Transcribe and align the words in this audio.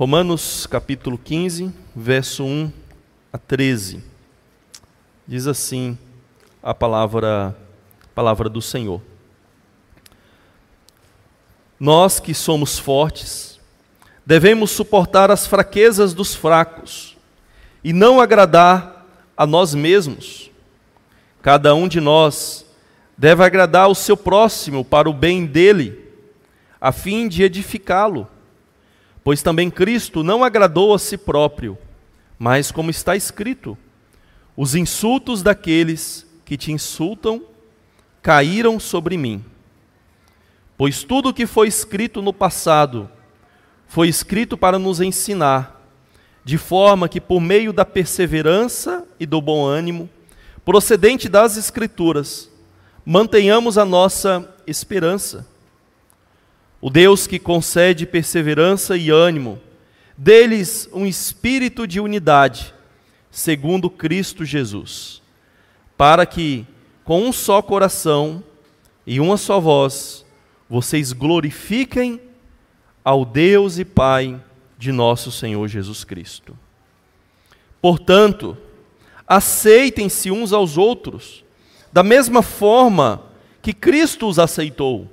Romanos 0.00 0.66
capítulo 0.66 1.18
15, 1.18 1.70
verso 1.94 2.42
1 2.42 2.72
a 3.30 3.36
13. 3.36 4.02
Diz 5.28 5.46
assim 5.46 5.98
a 6.62 6.72
palavra, 6.72 7.54
palavra 8.14 8.48
do 8.48 8.62
Senhor. 8.62 9.02
Nós 11.78 12.18
que 12.18 12.32
somos 12.32 12.78
fortes, 12.78 13.60
devemos 14.24 14.70
suportar 14.70 15.30
as 15.30 15.46
fraquezas 15.46 16.14
dos 16.14 16.34
fracos 16.34 17.14
e 17.84 17.92
não 17.92 18.22
agradar 18.22 19.06
a 19.36 19.46
nós 19.46 19.74
mesmos. 19.74 20.50
Cada 21.42 21.74
um 21.74 21.86
de 21.86 22.00
nós 22.00 22.64
deve 23.18 23.44
agradar 23.44 23.90
o 23.90 23.94
seu 23.94 24.16
próximo 24.16 24.82
para 24.82 25.10
o 25.10 25.12
bem 25.12 25.44
dele, 25.44 26.08
a 26.80 26.90
fim 26.90 27.28
de 27.28 27.42
edificá-lo 27.42 28.26
Pois 29.22 29.42
também 29.42 29.70
Cristo 29.70 30.22
não 30.22 30.42
agradou 30.42 30.94
a 30.94 30.98
si 30.98 31.16
próprio, 31.16 31.76
mas 32.38 32.70
como 32.70 32.90
está 32.90 33.14
escrito: 33.14 33.76
os 34.56 34.74
insultos 34.74 35.42
daqueles 35.42 36.26
que 36.44 36.56
te 36.56 36.72
insultam 36.72 37.42
caíram 38.22 38.80
sobre 38.80 39.16
mim. 39.16 39.44
Pois 40.76 41.04
tudo 41.04 41.28
o 41.28 41.34
que 41.34 41.46
foi 41.46 41.68
escrito 41.68 42.22
no 42.22 42.32
passado 42.32 43.10
foi 43.86 44.08
escrito 44.08 44.56
para 44.56 44.78
nos 44.78 45.00
ensinar, 45.00 45.84
de 46.44 46.56
forma 46.56 47.08
que 47.08 47.20
por 47.20 47.40
meio 47.40 47.72
da 47.72 47.84
perseverança 47.84 49.04
e 49.18 49.26
do 49.26 49.42
bom 49.42 49.66
ânimo, 49.66 50.08
procedente 50.64 51.28
das 51.28 51.56
Escrituras, 51.56 52.48
mantenhamos 53.04 53.76
a 53.76 53.84
nossa 53.84 54.48
esperança. 54.66 55.49
O 56.80 56.88
Deus 56.88 57.26
que 57.26 57.38
concede 57.38 58.06
perseverança 58.06 58.96
e 58.96 59.10
ânimo, 59.10 59.60
deles 60.16 60.88
um 60.92 61.04
espírito 61.04 61.86
de 61.86 62.00
unidade, 62.00 62.74
segundo 63.30 63.90
Cristo 63.90 64.44
Jesus, 64.44 65.20
para 65.96 66.24
que, 66.24 66.66
com 67.04 67.22
um 67.22 67.32
só 67.32 67.60
coração 67.60 68.42
e 69.06 69.20
uma 69.20 69.36
só 69.36 69.60
voz, 69.60 70.24
vocês 70.68 71.12
glorifiquem 71.12 72.18
ao 73.04 73.26
Deus 73.26 73.78
e 73.78 73.84
Pai 73.84 74.40
de 74.78 74.90
nosso 74.90 75.30
Senhor 75.30 75.68
Jesus 75.68 76.02
Cristo. 76.02 76.56
Portanto, 77.82 78.56
aceitem-se 79.28 80.30
uns 80.30 80.52
aos 80.52 80.78
outros, 80.78 81.44
da 81.92 82.02
mesma 82.02 82.40
forma 82.40 83.22
que 83.60 83.74
Cristo 83.74 84.26
os 84.26 84.38
aceitou 84.38 85.06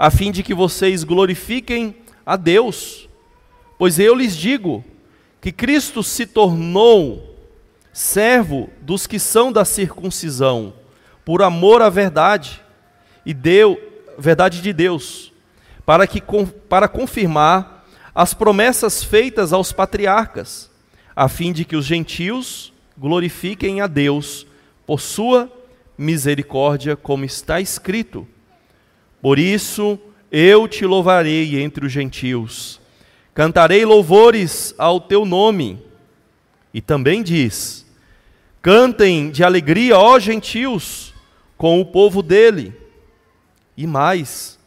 a 0.00 0.10
fim 0.10 0.32
de 0.32 0.42
que 0.42 0.54
vocês 0.54 1.04
glorifiquem 1.04 1.94
a 2.24 2.34
Deus. 2.34 3.06
Pois 3.78 3.98
eu 3.98 4.14
lhes 4.14 4.34
digo 4.34 4.82
que 5.42 5.52
Cristo 5.52 6.02
se 6.02 6.24
tornou 6.24 7.36
servo 7.92 8.70
dos 8.80 9.06
que 9.06 9.18
são 9.18 9.52
da 9.52 9.62
circuncisão, 9.62 10.72
por 11.22 11.42
amor 11.42 11.82
à 11.82 11.90
verdade, 11.90 12.62
e 13.26 13.34
deu 13.34 13.78
verdade 14.16 14.62
de 14.62 14.72
Deus, 14.72 15.34
para 15.84 16.06
que 16.06 16.22
para 16.66 16.88
confirmar 16.88 17.86
as 18.14 18.32
promessas 18.32 19.04
feitas 19.04 19.52
aos 19.52 19.70
patriarcas, 19.70 20.70
a 21.14 21.28
fim 21.28 21.52
de 21.52 21.62
que 21.62 21.76
os 21.76 21.84
gentios 21.84 22.72
glorifiquem 22.96 23.82
a 23.82 23.86
Deus 23.86 24.46
por 24.86 24.98
sua 24.98 25.52
misericórdia, 25.98 26.96
como 26.96 27.26
está 27.26 27.60
escrito: 27.60 28.26
por 29.20 29.38
isso 29.38 29.98
eu 30.30 30.68
te 30.68 30.86
louvarei 30.86 31.60
entre 31.60 31.84
os 31.84 31.92
gentios, 31.92 32.80
cantarei 33.34 33.84
louvores 33.84 34.74
ao 34.78 35.00
teu 35.00 35.24
nome. 35.24 35.82
E 36.72 36.80
também 36.80 37.22
diz: 37.22 37.84
cantem 38.62 39.30
de 39.30 39.42
alegria, 39.42 39.98
ó 39.98 40.18
gentios, 40.18 41.12
com 41.56 41.80
o 41.80 41.84
povo 41.84 42.22
dele. 42.22 42.72
E 43.76 43.86
mais, 43.86 44.58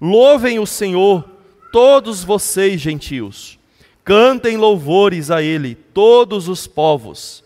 louvem 0.00 0.58
o 0.58 0.66
Senhor, 0.66 1.28
todos 1.72 2.22
vocês, 2.22 2.80
gentios, 2.80 3.58
cantem 4.04 4.56
louvores 4.56 5.30
a 5.30 5.42
ele, 5.42 5.74
todos 5.74 6.48
os 6.48 6.66
povos. 6.66 7.44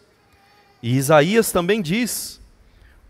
E 0.82 0.97
Isaías 0.97 1.50
também 1.50 1.81
diz: 1.81 2.41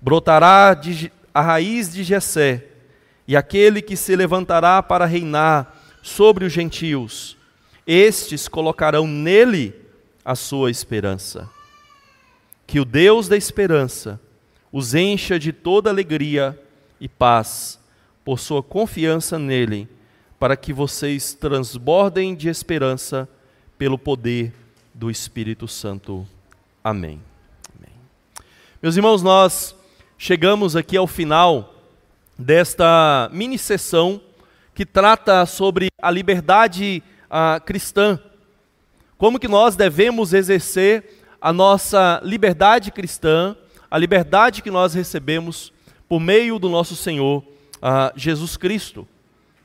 brotará 0.00 0.72
de, 0.74 1.12
a 1.34 1.42
raiz 1.42 1.92
de 1.92 2.04
Jessé 2.04 2.71
e 3.32 3.36
aquele 3.36 3.80
que 3.80 3.96
se 3.96 4.14
levantará 4.14 4.82
para 4.82 5.06
reinar 5.06 5.74
sobre 6.02 6.44
os 6.44 6.52
gentios, 6.52 7.34
estes 7.86 8.46
colocarão 8.46 9.06
nele 9.06 9.74
a 10.22 10.34
sua 10.34 10.70
esperança. 10.70 11.48
Que 12.66 12.78
o 12.78 12.84
Deus 12.84 13.28
da 13.28 13.34
esperança 13.34 14.20
os 14.70 14.94
encha 14.94 15.38
de 15.38 15.50
toda 15.50 15.88
alegria 15.88 16.60
e 17.00 17.08
paz 17.08 17.80
por 18.22 18.38
sua 18.38 18.62
confiança 18.62 19.38
nele, 19.38 19.88
para 20.38 20.54
que 20.54 20.70
vocês 20.70 21.32
transbordem 21.32 22.34
de 22.34 22.50
esperança 22.50 23.26
pelo 23.78 23.96
poder 23.96 24.52
do 24.92 25.10
Espírito 25.10 25.66
Santo. 25.66 26.28
Amém. 26.84 27.18
Amém. 27.78 27.94
Meus 28.82 28.94
irmãos, 28.94 29.22
nós 29.22 29.74
chegamos 30.18 30.76
aqui 30.76 30.98
ao 30.98 31.06
final 31.06 31.71
desta 32.38 33.28
mini 33.32 33.58
sessão 33.58 34.20
que 34.74 34.86
trata 34.86 35.44
sobre 35.46 35.88
a 36.00 36.10
liberdade 36.10 37.02
uh, 37.26 37.62
cristã. 37.64 38.18
Como 39.18 39.38
que 39.38 39.48
nós 39.48 39.76
devemos 39.76 40.32
exercer 40.32 41.22
a 41.40 41.52
nossa 41.52 42.20
liberdade 42.24 42.90
cristã, 42.90 43.56
a 43.90 43.98
liberdade 43.98 44.62
que 44.62 44.70
nós 44.70 44.94
recebemos 44.94 45.72
por 46.08 46.20
meio 46.20 46.58
do 46.58 46.68
nosso 46.68 46.96
Senhor 46.96 47.42
uh, 47.42 48.12
Jesus 48.16 48.56
Cristo. 48.56 49.06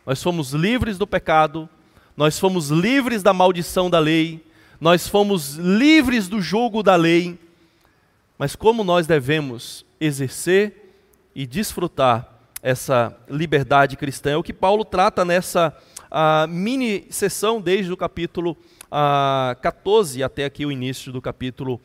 Nós 0.05 0.21
fomos 0.21 0.51
livres 0.51 0.97
do 0.97 1.05
pecado, 1.05 1.69
nós 2.15 2.39
fomos 2.39 2.69
livres 2.69 3.21
da 3.21 3.33
maldição 3.33 3.89
da 3.89 3.99
lei, 3.99 4.43
nós 4.79 5.07
fomos 5.07 5.55
livres 5.55 6.27
do 6.27 6.41
jugo 6.41 6.81
da 6.81 6.95
lei. 6.95 7.39
Mas 8.37 8.55
como 8.55 8.83
nós 8.83 9.07
devemos 9.07 9.85
exercer 9.99 10.93
e 11.35 11.45
desfrutar 11.45 12.36
essa 12.67 13.15
liberdade 13.29 13.95
cristã. 13.95 14.31
É 14.31 14.35
o 14.35 14.43
que 14.43 14.51
Paulo 14.51 14.83
trata 14.83 15.23
nessa 15.23 15.73
mini 16.49 17.07
sessão, 17.09 17.61
desde 17.61 17.93
o 17.93 17.95
capítulo 17.95 18.57
14 19.61 20.21
até 20.21 20.43
aqui 20.43 20.65
o 20.65 20.71
início 20.71 21.09
do 21.09 21.21
capítulo 21.21 21.79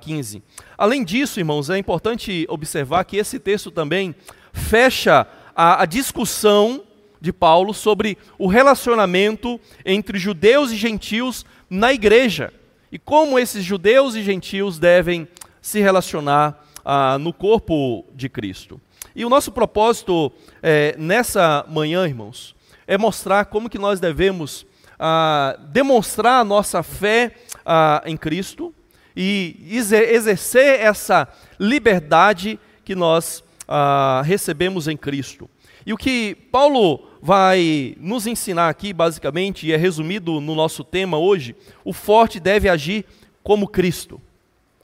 15. 0.00 0.40
Além 0.78 1.02
disso, 1.02 1.40
irmãos, 1.40 1.68
é 1.68 1.78
importante 1.78 2.46
observar 2.48 3.02
que 3.02 3.16
esse 3.16 3.40
texto 3.40 3.72
também 3.72 4.14
fecha 4.52 5.26
a, 5.52 5.82
a 5.82 5.84
discussão 5.84 6.84
de 7.20 7.32
Paulo 7.32 7.74
sobre 7.74 8.16
o 8.38 8.46
relacionamento 8.46 9.60
entre 9.84 10.16
judeus 10.16 10.70
e 10.70 10.76
gentios 10.76 11.44
na 11.68 11.92
igreja 11.92 12.52
e 12.92 13.00
como 13.00 13.36
esses 13.36 13.64
judeus 13.64 14.14
e 14.14 14.22
gentios 14.22 14.78
devem 14.78 15.26
se 15.60 15.80
relacionar 15.80 16.64
ah, 16.84 17.18
no 17.18 17.32
corpo 17.32 18.04
de 18.14 18.28
Cristo. 18.28 18.80
E 19.14 19.24
o 19.24 19.28
nosso 19.28 19.52
propósito 19.52 20.32
é, 20.62 20.96
nessa 20.98 21.64
manhã, 21.68 22.04
irmãos, 22.04 22.54
é 22.86 22.98
mostrar 22.98 23.44
como 23.44 23.70
que 23.70 23.78
nós 23.78 24.00
devemos 24.00 24.66
ah, 24.98 25.56
demonstrar 25.68 26.40
a 26.40 26.44
nossa 26.44 26.82
fé 26.82 27.32
ah, 27.64 28.02
em 28.06 28.16
Cristo 28.16 28.74
e 29.16 29.56
exercer 29.70 30.80
essa 30.80 31.28
liberdade 31.60 32.58
que 32.84 32.94
nós 32.94 33.44
ah, 33.68 34.22
recebemos 34.24 34.88
em 34.88 34.96
Cristo. 34.96 35.48
E 35.86 35.92
o 35.92 35.96
que 35.96 36.34
Paulo 36.50 37.06
vai 37.22 37.94
nos 38.00 38.26
ensinar 38.26 38.68
aqui, 38.68 38.92
basicamente, 38.92 39.66
e 39.66 39.72
é 39.72 39.76
resumido 39.76 40.40
no 40.40 40.54
nosso 40.54 40.82
tema 40.82 41.18
hoje, 41.18 41.54
o 41.84 41.92
forte 41.92 42.40
deve 42.40 42.68
agir 42.68 43.04
como 43.42 43.68
Cristo. 43.68 44.20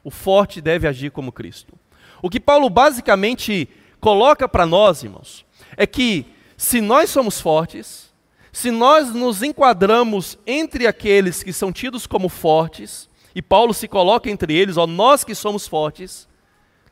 O 0.05 0.11
forte 0.11 0.61
deve 0.61 0.87
agir 0.87 1.11
como 1.11 1.33
Cristo. 1.33 1.75
O 2.23 2.29
que 2.31 2.39
Paulo 2.39 2.69
basicamente 2.69 3.69
coloca 4.01 4.49
para 4.49 4.67
nós, 4.67 5.03
irmãos, 5.03 5.45
é 5.77 5.87
que 5.87 6.27
se 6.57 6.81
nós 6.81 7.11
somos 7.11 7.41
fortes, 7.41 8.13
se 8.53 8.71
nós 8.71 9.13
nos 9.15 9.43
enquadramos 9.43 10.39
entre 10.47 10.87
aqueles 10.87 11.43
que 11.43 11.53
são 11.53 11.73
tidos 11.73 12.07
como 12.07 12.29
fortes, 12.29 13.09
e 13.35 13.41
Paulo 13.41 13.73
se 13.73 13.87
coloca 13.87 14.29
entre 14.29 14.55
eles, 14.55 14.77
ó, 14.77 14.87
nós 14.87 15.23
que 15.23 15.35
somos 15.35 15.69
fortes, 15.69 16.29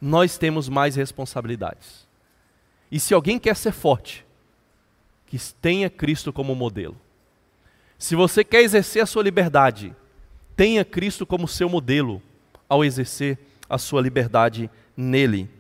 nós 0.01 0.39
temos 0.39 0.69
mais 0.69 0.95
responsabilidades. 0.95 2.07
E 2.91 3.01
se 3.01 3.13
alguém 3.13 3.39
quer 3.39 3.57
ser 3.57 3.73
forte, 3.73 4.25
que 5.27 5.39
tenha 5.61 5.91
Cristo 5.91 6.33
como 6.33 6.55
modelo. 6.55 6.97
Se 7.99 8.15
você 8.15 8.43
quer 8.43 8.63
exercer 8.63 9.03
a 9.03 9.07
sua 9.07 9.23
liberdade, 9.23 9.95
tenha 10.57 10.85
Cristo 10.85 11.27
como 11.27 11.47
seu 11.47 11.69
modelo 11.69 12.23
ao 12.69 12.85
exercer 12.85 13.39
a 13.69 13.77
sua 13.77 14.01
liberdade 14.01 14.71
nele. 14.97 15.51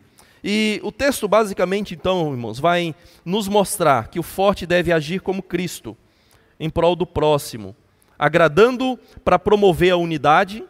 E 0.43 0.81
o 0.82 0.93
texto, 0.93 1.26
basicamente, 1.26 1.94
então, 1.94 2.31
irmãos, 2.31 2.58
vai 2.58 2.94
nos 3.25 3.49
mostrar 3.49 4.08
que 4.08 4.19
o 4.19 4.23
forte 4.23 4.67
deve 4.67 4.93
agir 4.93 5.20
como 5.20 5.43
Cristo, 5.43 5.96
em 6.61 6.70
prol 6.70 6.94
do 6.94 7.06
próximo, 7.06 7.75
agradando 8.19 8.99
para 9.25 9.38
promover 9.38 9.93
a 9.93 9.96
unidade 9.96 10.64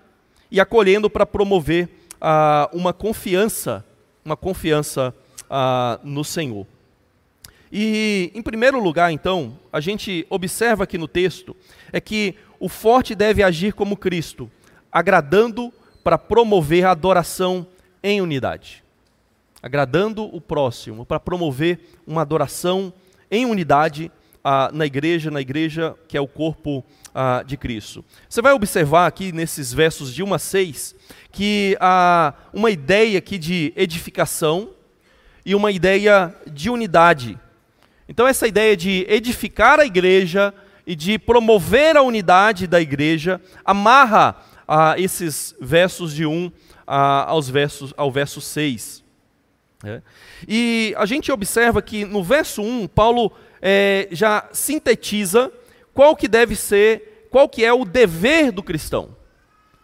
e 0.50 0.60
acolhendo 0.60 1.10
para 1.10 1.26
promover 1.26 1.88
ah, 2.20 2.68
uma 2.72 2.92
confiança, 2.92 3.84
uma 4.24 4.36
confiança 4.36 5.14
ah, 5.48 5.98
no 6.02 6.24
Senhor. 6.24 6.66
E, 7.70 8.30
em 8.34 8.42
primeiro 8.42 8.82
lugar, 8.82 9.12
então, 9.12 9.58
a 9.72 9.80
gente 9.80 10.26
observa 10.30 10.84
aqui 10.84 10.96
no 10.96 11.06
texto 11.06 11.54
é 11.92 12.00
que 12.00 12.34
o 12.58 12.68
forte 12.68 13.14
deve 13.14 13.42
agir 13.42 13.74
como 13.74 13.96
Cristo, 13.96 14.50
agradando 14.90 15.72
para 16.02 16.16
promover 16.16 16.86
a 16.86 16.92
adoração 16.92 17.66
em 18.02 18.20
unidade. 18.20 18.82
Agradando 19.62 20.24
o 20.24 20.40
próximo, 20.40 21.04
para 21.04 21.18
promover 21.18 21.80
uma 22.06 22.22
adoração 22.22 22.92
em 23.30 23.44
unidade 23.44 24.10
ah, 24.42 24.70
na 24.72 24.86
igreja, 24.86 25.30
na 25.30 25.40
igreja 25.40 25.94
que 26.06 26.16
é 26.16 26.20
o 26.20 26.28
corpo 26.28 26.84
ah, 27.14 27.42
de 27.44 27.56
Cristo. 27.56 28.04
Você 28.28 28.40
vai 28.40 28.52
observar 28.52 29.06
aqui 29.06 29.32
nesses 29.32 29.72
versos 29.72 30.14
de 30.14 30.22
1 30.22 30.34
a 30.34 30.38
6 30.38 30.94
que 31.32 31.76
há 31.80 32.34
uma 32.52 32.70
ideia 32.70 33.18
aqui 33.18 33.38
de 33.38 33.72
edificação 33.76 34.70
e 35.44 35.54
uma 35.54 35.70
ideia 35.70 36.34
de 36.46 36.70
unidade. 36.70 37.38
Então, 38.08 38.26
essa 38.26 38.46
ideia 38.46 38.76
de 38.76 39.06
edificar 39.08 39.78
a 39.78 39.84
igreja 39.84 40.54
e 40.86 40.96
de 40.96 41.18
promover 41.18 41.96
a 41.96 42.02
unidade 42.02 42.66
da 42.66 42.80
igreja 42.80 43.40
amarra 43.64 44.36
ah, 44.66 44.94
esses 44.96 45.54
versos 45.60 46.14
de 46.14 46.24
1 46.24 46.50
ah, 46.86 47.24
aos 47.28 47.50
versos, 47.50 47.92
ao 47.96 48.10
verso 48.10 48.40
6. 48.40 49.07
É. 49.84 50.02
E 50.46 50.94
a 50.96 51.06
gente 51.06 51.30
observa 51.30 51.80
que 51.80 52.04
no 52.04 52.22
verso 52.22 52.62
1, 52.62 52.88
Paulo 52.88 53.32
é, 53.62 54.08
já 54.10 54.48
sintetiza 54.52 55.52
qual 55.94 56.16
que 56.16 56.26
deve 56.26 56.56
ser, 56.56 57.28
qual 57.30 57.48
que 57.48 57.64
é 57.64 57.72
o 57.72 57.84
dever 57.84 58.50
do 58.50 58.62
cristão. 58.62 59.16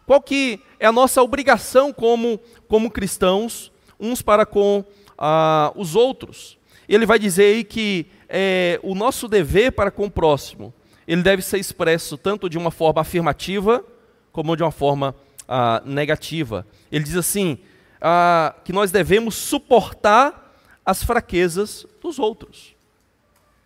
Qual 0.06 0.20
que 0.20 0.60
é 0.78 0.86
a 0.86 0.92
nossa 0.92 1.22
obrigação 1.22 1.92
como, 1.92 2.38
como 2.68 2.90
cristãos, 2.90 3.72
uns 3.98 4.20
para 4.20 4.44
com 4.44 4.84
ah, 5.16 5.72
os 5.74 5.94
outros. 5.94 6.58
Ele 6.88 7.06
vai 7.06 7.18
dizer 7.18 7.44
aí 7.44 7.64
que 7.64 8.06
é, 8.28 8.78
o 8.82 8.94
nosso 8.94 9.28
dever 9.28 9.72
para 9.72 9.90
com 9.90 10.06
o 10.06 10.10
próximo, 10.10 10.74
ele 11.06 11.22
deve 11.22 11.42
ser 11.42 11.58
expresso 11.58 12.16
tanto 12.16 12.48
de 12.48 12.58
uma 12.58 12.70
forma 12.70 13.00
afirmativa, 13.00 13.84
como 14.32 14.56
de 14.56 14.62
uma 14.62 14.72
forma 14.72 15.14
ah, 15.48 15.82
negativa. 15.84 16.66
Ele 16.90 17.04
diz 17.04 17.16
assim, 17.16 17.58
ah, 18.06 18.54
que 18.62 18.70
nós 18.70 18.90
devemos 18.90 19.34
suportar 19.34 20.54
as 20.84 21.02
fraquezas 21.02 21.86
dos 22.02 22.18
outros. 22.18 22.76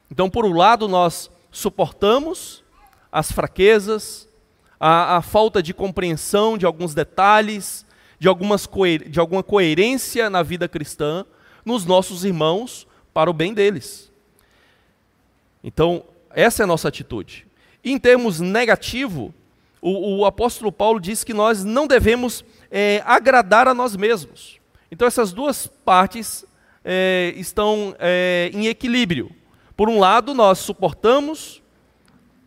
Então, 0.09 0.31
por 0.31 0.45
um 0.45 0.53
lado, 0.53 0.87
nós 0.87 1.29
suportamos 1.51 2.63
as 3.11 3.33
fraquezas, 3.33 4.29
a, 4.79 5.17
a 5.17 5.23
falta 5.23 5.61
de 5.61 5.75
compreensão 5.75 6.57
de 6.57 6.65
alguns 6.65 6.95
detalhes, 6.95 7.85
de, 8.17 8.29
algumas 8.29 8.69
de 9.11 9.19
alguma 9.19 9.43
coerência 9.43 10.31
na 10.31 10.45
vida 10.45 10.69
cristã 10.69 11.27
nos 11.65 11.85
nossos 11.85 12.25
irmãos 12.25 12.87
para 13.13 13.29
o 13.29 13.35
bem 13.35 13.53
deles. 13.53 14.09
Então, 15.65 16.05
essa 16.31 16.63
é 16.63 16.65
a 16.65 16.69
nossa 16.69 16.87
atitude. 16.87 17.45
Em 17.83 17.99
termos 17.99 18.39
negativo, 18.39 19.35
o, 19.83 20.19
o 20.19 20.25
apóstolo 20.25 20.71
Paulo 20.71 21.01
diz 21.01 21.25
que 21.25 21.35
nós 21.35 21.65
não 21.65 21.89
devemos 21.89 22.45
é, 22.71 23.03
agradar 23.05 23.69
a 23.69 23.75
nós 23.75 23.97
mesmos. 23.97 24.59
Então, 24.91 25.07
essas 25.07 25.33
duas 25.33 25.67
partes 25.67 26.45
é, 26.85 27.33
estão 27.37 27.95
é, 27.99 28.51
em 28.53 28.67
equilíbrio. 28.67 29.31
Por 29.77 29.89
um 29.89 29.99
lado, 29.99 30.35
nós 30.35 30.59
suportamos 30.59 31.63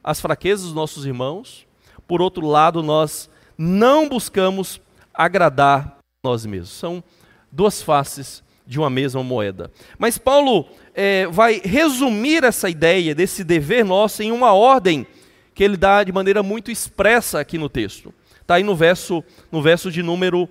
as 0.04 0.20
fraquezas 0.20 0.66
dos 0.66 0.74
nossos 0.74 1.06
irmãos, 1.06 1.66
por 2.08 2.22
outro 2.22 2.46
lado, 2.46 2.82
nós 2.82 3.30
não 3.58 4.10
buscamos 4.10 4.82
agradar 5.14 5.98
nós 6.24 6.46
mesmos. 6.46 6.72
São 6.72 7.04
duas 7.52 7.82
faces 7.82 8.44
de 8.66 8.80
uma 8.80 8.90
mesma 8.90 9.24
moeda. 9.24 9.72
Mas 9.98 10.18
Paulo 10.18 10.68
é, 10.94 11.28
vai 11.28 11.62
resumir 11.64 12.44
essa 12.44 12.70
ideia 12.70 13.14
desse 13.14 13.44
dever 13.44 13.86
nosso 13.86 14.24
em 14.24 14.32
uma 14.32 14.54
ordem 14.54 15.06
que 15.54 15.64
ele 15.64 15.78
dá 15.78 16.04
de 16.04 16.12
maneira 16.12 16.42
muito 16.42 16.72
expressa 16.72 17.40
aqui 17.40 17.58
no 17.58 17.70
texto. 17.70 18.14
Está 18.42 18.56
aí 18.56 18.64
no 18.64 18.76
verso, 18.76 19.24
no 19.52 19.62
verso 19.62 19.92
de 19.92 20.04
número 20.04 20.50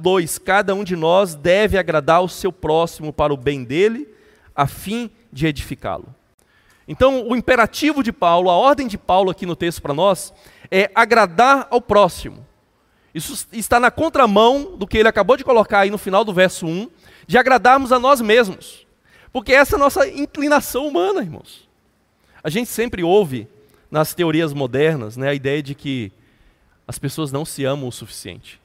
2: 0.00 0.36
ah, 0.36 0.40
Cada 0.44 0.74
um 0.74 0.84
de 0.84 0.94
nós 0.94 1.34
deve 1.34 1.76
agradar 1.76 2.22
o 2.22 2.28
seu 2.28 2.52
próximo 2.52 3.12
para 3.12 3.32
o 3.32 3.36
bem 3.36 3.64
dele, 3.64 4.08
a 4.54 4.66
fim 4.66 5.10
de 5.32 5.46
edificá-lo. 5.46 6.14
Então, 6.88 7.26
o 7.26 7.34
imperativo 7.34 8.02
de 8.02 8.12
Paulo, 8.12 8.48
a 8.48 8.56
ordem 8.56 8.86
de 8.86 8.96
Paulo 8.96 9.30
aqui 9.30 9.44
no 9.44 9.56
texto 9.56 9.82
para 9.82 9.92
nós, 9.92 10.32
é 10.70 10.90
agradar 10.94 11.66
ao 11.70 11.80
próximo. 11.80 12.46
Isso 13.12 13.48
está 13.52 13.80
na 13.80 13.90
contramão 13.90 14.76
do 14.76 14.86
que 14.86 14.98
ele 14.98 15.08
acabou 15.08 15.36
de 15.36 15.44
colocar 15.44 15.80
aí 15.80 15.90
no 15.90 15.98
final 15.98 16.22
do 16.22 16.32
verso 16.32 16.66
1, 16.66 16.88
de 17.26 17.38
agradarmos 17.38 17.90
a 17.90 17.98
nós 17.98 18.20
mesmos. 18.20 18.86
Porque 19.32 19.52
essa 19.52 19.74
é 19.74 19.76
a 19.76 19.80
nossa 19.80 20.06
inclinação 20.06 20.86
humana, 20.86 21.22
irmãos. 21.22 21.68
A 22.44 22.50
gente 22.50 22.68
sempre 22.68 23.02
ouve 23.02 23.48
nas 23.90 24.14
teorias 24.14 24.52
modernas 24.52 25.16
né, 25.16 25.30
a 25.30 25.34
ideia 25.34 25.62
de 25.62 25.74
que 25.74 26.12
as 26.86 26.98
pessoas 26.98 27.32
não 27.32 27.44
se 27.44 27.64
amam 27.64 27.88
o 27.88 27.92
suficiente. 27.92 28.60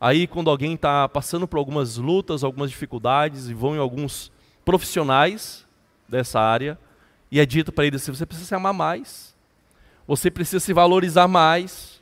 Aí, 0.00 0.26
quando 0.26 0.50
alguém 0.50 0.74
está 0.74 1.08
passando 1.08 1.48
por 1.48 1.58
algumas 1.58 1.96
lutas, 1.96 2.44
algumas 2.44 2.70
dificuldades, 2.70 3.48
e 3.48 3.54
vão 3.54 3.74
em 3.74 3.78
alguns 3.78 4.30
profissionais 4.64 5.66
dessa 6.08 6.40
área 6.40 6.78
e 7.34 7.40
é 7.40 7.44
dito 7.44 7.72
para 7.72 7.84
ele 7.84 7.96
assim: 7.96 8.12
você 8.12 8.24
precisa 8.24 8.46
se 8.46 8.54
amar 8.54 8.72
mais, 8.72 9.34
você 10.06 10.30
precisa 10.30 10.60
se 10.60 10.72
valorizar 10.72 11.26
mais. 11.26 12.00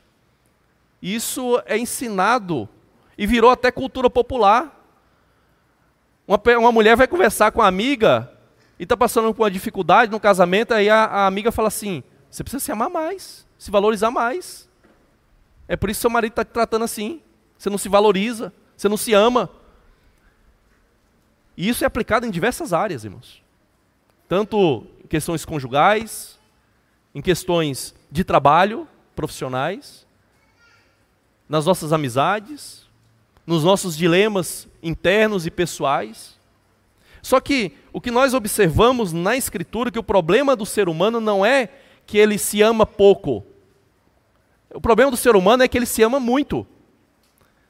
Isso 1.01 1.59
é 1.65 1.75
ensinado 1.75 2.69
e 3.17 3.25
virou 3.25 3.49
até 3.49 3.71
cultura 3.71 4.11
popular. 4.11 4.79
Uma, 6.27 6.39
uma 6.59 6.71
mulher 6.71 6.95
vai 6.95 7.07
conversar 7.07 7.51
com 7.51 7.63
a 7.63 7.67
amiga 7.67 8.31
e 8.79 8.83
está 8.83 8.95
passando 8.95 9.33
por 9.33 9.41
uma 9.43 9.49
dificuldade 9.49 10.11
no 10.11 10.19
casamento, 10.19 10.73
aí 10.73 10.87
a, 10.87 11.03
a 11.03 11.25
amiga 11.25 11.51
fala 11.51 11.67
assim: 11.67 12.03
você 12.29 12.43
precisa 12.43 12.63
se 12.63 12.71
amar 12.71 12.91
mais, 12.91 13.47
se 13.63 13.71
valorizar 13.71 14.11
mais. 14.11 14.67
É 15.69 15.77
por 15.77 15.89
isso 15.89 15.99
que 15.99 16.01
seu 16.01 16.09
marido 16.09 16.33
está 16.33 16.43
te 16.43 16.49
tratando 16.49 16.83
assim. 16.83 17.21
Você 17.57 17.69
não 17.69 17.77
se 17.77 17.87
valoriza, 17.87 18.51
você 18.75 18.89
não 18.89 18.97
se 18.97 19.13
ama. 19.13 19.49
E 21.55 21.69
isso 21.69 21.85
é 21.85 21.87
aplicado 21.87 22.25
em 22.25 22.29
diversas 22.29 22.73
áreas, 22.73 23.05
irmãos. 23.05 23.41
Tanto 24.27 24.85
em 25.01 25.07
questões 25.07 25.45
conjugais, 25.45 26.37
em 27.15 27.21
questões 27.21 27.95
de 28.11 28.25
trabalho, 28.25 28.85
profissionais, 29.15 30.05
nas 31.47 31.65
nossas 31.65 31.93
amizades, 31.93 32.85
nos 33.47 33.63
nossos 33.63 33.95
dilemas 33.95 34.67
internos 34.81 35.45
e 35.45 35.51
pessoais. 35.51 36.37
Só 37.21 37.39
que 37.39 37.77
o 37.93 38.01
que 38.01 38.11
nós 38.11 38.33
observamos 38.33 39.13
na 39.13 39.37
Escritura, 39.37 39.89
que 39.89 39.99
o 39.99 40.03
problema 40.03 40.53
do 40.53 40.65
ser 40.65 40.89
humano 40.89 41.21
não 41.21 41.45
é 41.45 41.69
que 42.05 42.17
ele 42.17 42.37
se 42.37 42.61
ama 42.61 42.85
pouco. 42.85 43.52
O 44.73 44.81
problema 44.81 45.11
do 45.11 45.17
ser 45.17 45.35
humano 45.35 45.63
é 45.63 45.67
que 45.67 45.77
ele 45.77 45.85
se 45.85 46.01
ama 46.01 46.19
muito. 46.19 46.65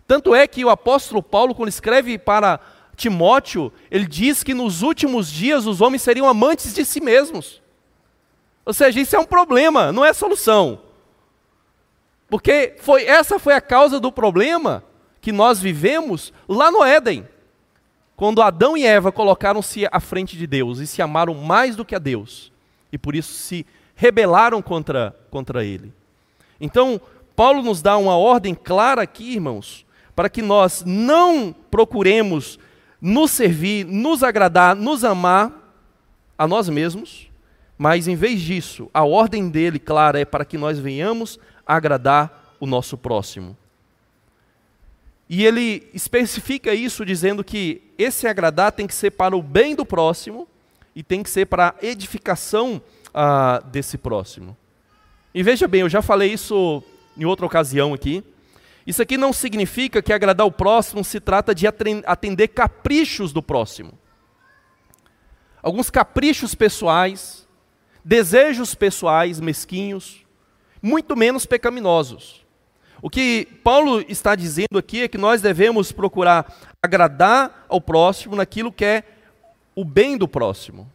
Tanto 0.07 0.33
é 0.33 0.47
que 0.47 0.63
o 0.63 0.69
apóstolo 0.69 1.21
Paulo, 1.21 1.55
quando 1.55 1.69
escreve 1.69 2.17
para 2.17 2.59
Timóteo, 2.95 3.71
ele 3.89 4.05
diz 4.05 4.43
que 4.43 4.53
nos 4.53 4.81
últimos 4.81 5.31
dias 5.31 5.65
os 5.65 5.81
homens 5.81 6.01
seriam 6.01 6.27
amantes 6.27 6.73
de 6.73 6.85
si 6.85 7.01
mesmos. 7.01 7.61
Ou 8.65 8.73
seja, 8.73 8.99
isso 8.99 9.15
é 9.15 9.19
um 9.19 9.25
problema, 9.25 9.91
não 9.91 10.05
é 10.05 10.13
solução. 10.13 10.81
Porque 12.29 12.75
foi, 12.79 13.05
essa 13.05 13.37
foi 13.37 13.53
a 13.53 13.61
causa 13.61 13.99
do 13.99 14.11
problema 14.11 14.83
que 15.21 15.31
nós 15.31 15.59
vivemos 15.59 16.33
lá 16.47 16.71
no 16.71 16.83
Éden. 16.83 17.27
Quando 18.15 18.41
Adão 18.41 18.77
e 18.77 18.85
Eva 18.85 19.11
colocaram-se 19.11 19.87
à 19.91 19.99
frente 19.99 20.37
de 20.37 20.47
Deus 20.47 20.79
e 20.79 20.87
se 20.87 21.01
amaram 21.01 21.33
mais 21.33 21.75
do 21.75 21.83
que 21.83 21.95
a 21.95 21.99
Deus. 21.99 22.51
E 22.91 22.97
por 22.97 23.15
isso 23.15 23.33
se 23.33 23.65
rebelaram 23.95 24.61
contra, 24.61 25.15
contra 25.29 25.65
ele. 25.65 25.91
Então, 26.63 27.01
Paulo 27.35 27.61
nos 27.61 27.81
dá 27.81 27.97
uma 27.97 28.15
ordem 28.15 28.55
clara 28.55 29.01
aqui, 29.01 29.33
irmãos, 29.33 29.85
para 30.15 30.29
que 30.29 30.41
nós 30.41 30.81
não 30.85 31.53
procuremos 31.69 32.57
nos 33.01 33.31
servir, 33.31 33.85
nos 33.85 34.23
agradar, 34.23 34.73
nos 34.73 35.03
amar 35.03 35.51
a 36.37 36.47
nós 36.47 36.69
mesmos, 36.69 37.29
mas 37.77 38.07
em 38.07 38.15
vez 38.15 38.39
disso, 38.39 38.89
a 38.93 39.03
ordem 39.03 39.49
dele, 39.49 39.77
clara, 39.77 40.21
é 40.21 40.23
para 40.23 40.45
que 40.45 40.57
nós 40.57 40.79
venhamos 40.79 41.37
agradar 41.67 42.55
o 42.61 42.65
nosso 42.65 42.97
próximo. 42.97 43.57
E 45.27 45.45
ele 45.45 45.89
especifica 45.93 46.73
isso 46.73 47.05
dizendo 47.05 47.43
que 47.43 47.81
esse 47.97 48.25
agradar 48.25 48.71
tem 48.71 48.87
que 48.87 48.95
ser 48.95 49.11
para 49.11 49.35
o 49.35 49.41
bem 49.41 49.75
do 49.75 49.85
próximo 49.85 50.47
e 50.95 51.03
tem 51.03 51.21
que 51.23 51.29
ser 51.29 51.45
para 51.45 51.75
a 51.77 51.85
edificação 51.85 52.81
ah, 53.13 53.61
desse 53.69 53.97
próximo. 53.97 54.55
E 55.33 55.41
veja 55.41 55.67
bem, 55.67 55.81
eu 55.81 55.89
já 55.89 56.01
falei 56.01 56.31
isso 56.31 56.83
em 57.17 57.25
outra 57.25 57.45
ocasião 57.45 57.93
aqui. 57.93 58.23
Isso 58.85 59.01
aqui 59.01 59.17
não 59.17 59.31
significa 59.31 60.01
que 60.01 60.13
agradar 60.13 60.45
o 60.45 60.51
próximo 60.51 61.03
se 61.03 61.19
trata 61.19 61.55
de 61.55 61.65
atender 62.05 62.49
caprichos 62.49 63.31
do 63.31 63.41
próximo. 63.41 63.97
Alguns 65.61 65.89
caprichos 65.89 66.53
pessoais, 66.53 67.47
desejos 68.03 68.75
pessoais 68.75 69.39
mesquinhos, 69.39 70.25
muito 70.81 71.15
menos 71.15 71.45
pecaminosos. 71.45 72.45
O 73.01 73.09
que 73.09 73.47
Paulo 73.63 74.01
está 74.07 74.35
dizendo 74.35 74.77
aqui 74.77 75.03
é 75.03 75.07
que 75.07 75.17
nós 75.17 75.41
devemos 75.41 75.91
procurar 75.91 76.53
agradar 76.81 77.65
ao 77.69 77.79
próximo 77.79 78.35
naquilo 78.35 78.71
que 78.71 78.83
é 78.83 79.03
o 79.73 79.85
bem 79.85 80.17
do 80.17 80.27
próximo. 80.27 80.91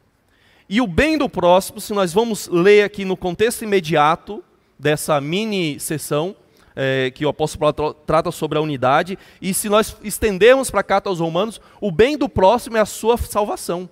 E 0.68 0.82
o 0.82 0.86
bem 0.86 1.16
do 1.16 1.30
próximo, 1.30 1.80
se 1.80 1.94
nós 1.94 2.12
vamos 2.12 2.46
ler 2.46 2.82
aqui 2.82 3.02
no 3.02 3.16
contexto 3.16 3.62
imediato 3.62 4.44
dessa 4.78 5.18
mini 5.18 5.80
sessão, 5.80 6.36
é, 6.76 7.10
que 7.10 7.24
o 7.24 7.28
apóstolo 7.30 7.72
Paulo 7.72 7.94
trata 7.94 8.30
sobre 8.30 8.58
a 8.58 8.60
unidade, 8.60 9.18
e 9.40 9.54
se 9.54 9.70
nós 9.70 9.96
estendermos 10.04 10.70
para 10.70 10.80
a 10.80 10.84
carta 10.84 11.08
aos 11.08 11.20
romanos, 11.20 11.58
o 11.80 11.90
bem 11.90 12.18
do 12.18 12.28
próximo 12.28 12.76
é 12.76 12.80
a 12.80 12.86
sua 12.86 13.16
salvação. 13.16 13.88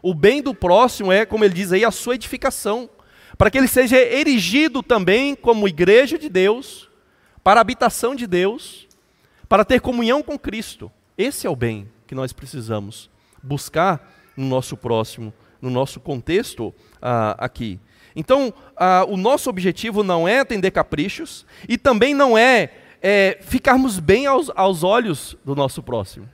O 0.00 0.14
bem 0.14 0.40
do 0.40 0.54
próximo 0.54 1.10
é, 1.10 1.26
como 1.26 1.44
ele 1.44 1.54
diz 1.54 1.72
aí, 1.72 1.84
a 1.84 1.90
sua 1.90 2.14
edificação, 2.14 2.88
para 3.36 3.50
que 3.50 3.58
ele 3.58 3.68
seja 3.68 3.98
erigido 3.98 4.84
também 4.84 5.34
como 5.34 5.66
igreja 5.66 6.16
de 6.16 6.28
Deus, 6.28 6.88
para 7.42 7.58
a 7.58 7.62
habitação 7.62 8.14
de 8.14 8.26
Deus, 8.26 8.86
para 9.48 9.64
ter 9.64 9.80
comunhão 9.80 10.22
com 10.22 10.38
Cristo. 10.38 10.92
Esse 11.16 11.44
é 11.44 11.50
o 11.50 11.56
bem 11.56 11.88
que 12.06 12.14
nós 12.14 12.32
precisamos 12.32 13.10
buscar 13.42 14.14
no 14.36 14.46
nosso 14.46 14.76
próximo 14.76 15.34
no 15.60 15.70
nosso 15.70 16.00
contexto 16.00 16.74
ah, 17.00 17.36
aqui. 17.38 17.80
Então, 18.14 18.52
ah, 18.76 19.04
o 19.08 19.16
nosso 19.16 19.48
objetivo 19.48 20.02
não 20.02 20.26
é 20.26 20.40
atender 20.40 20.70
caprichos 20.70 21.46
e 21.68 21.78
também 21.78 22.14
não 22.14 22.36
é, 22.36 22.72
é 23.00 23.38
ficarmos 23.40 23.98
bem 23.98 24.26
aos, 24.26 24.50
aos, 24.54 24.82
olhos 24.82 25.36
do 25.44 25.54
nosso 25.54 25.82
próximo. 25.82 26.28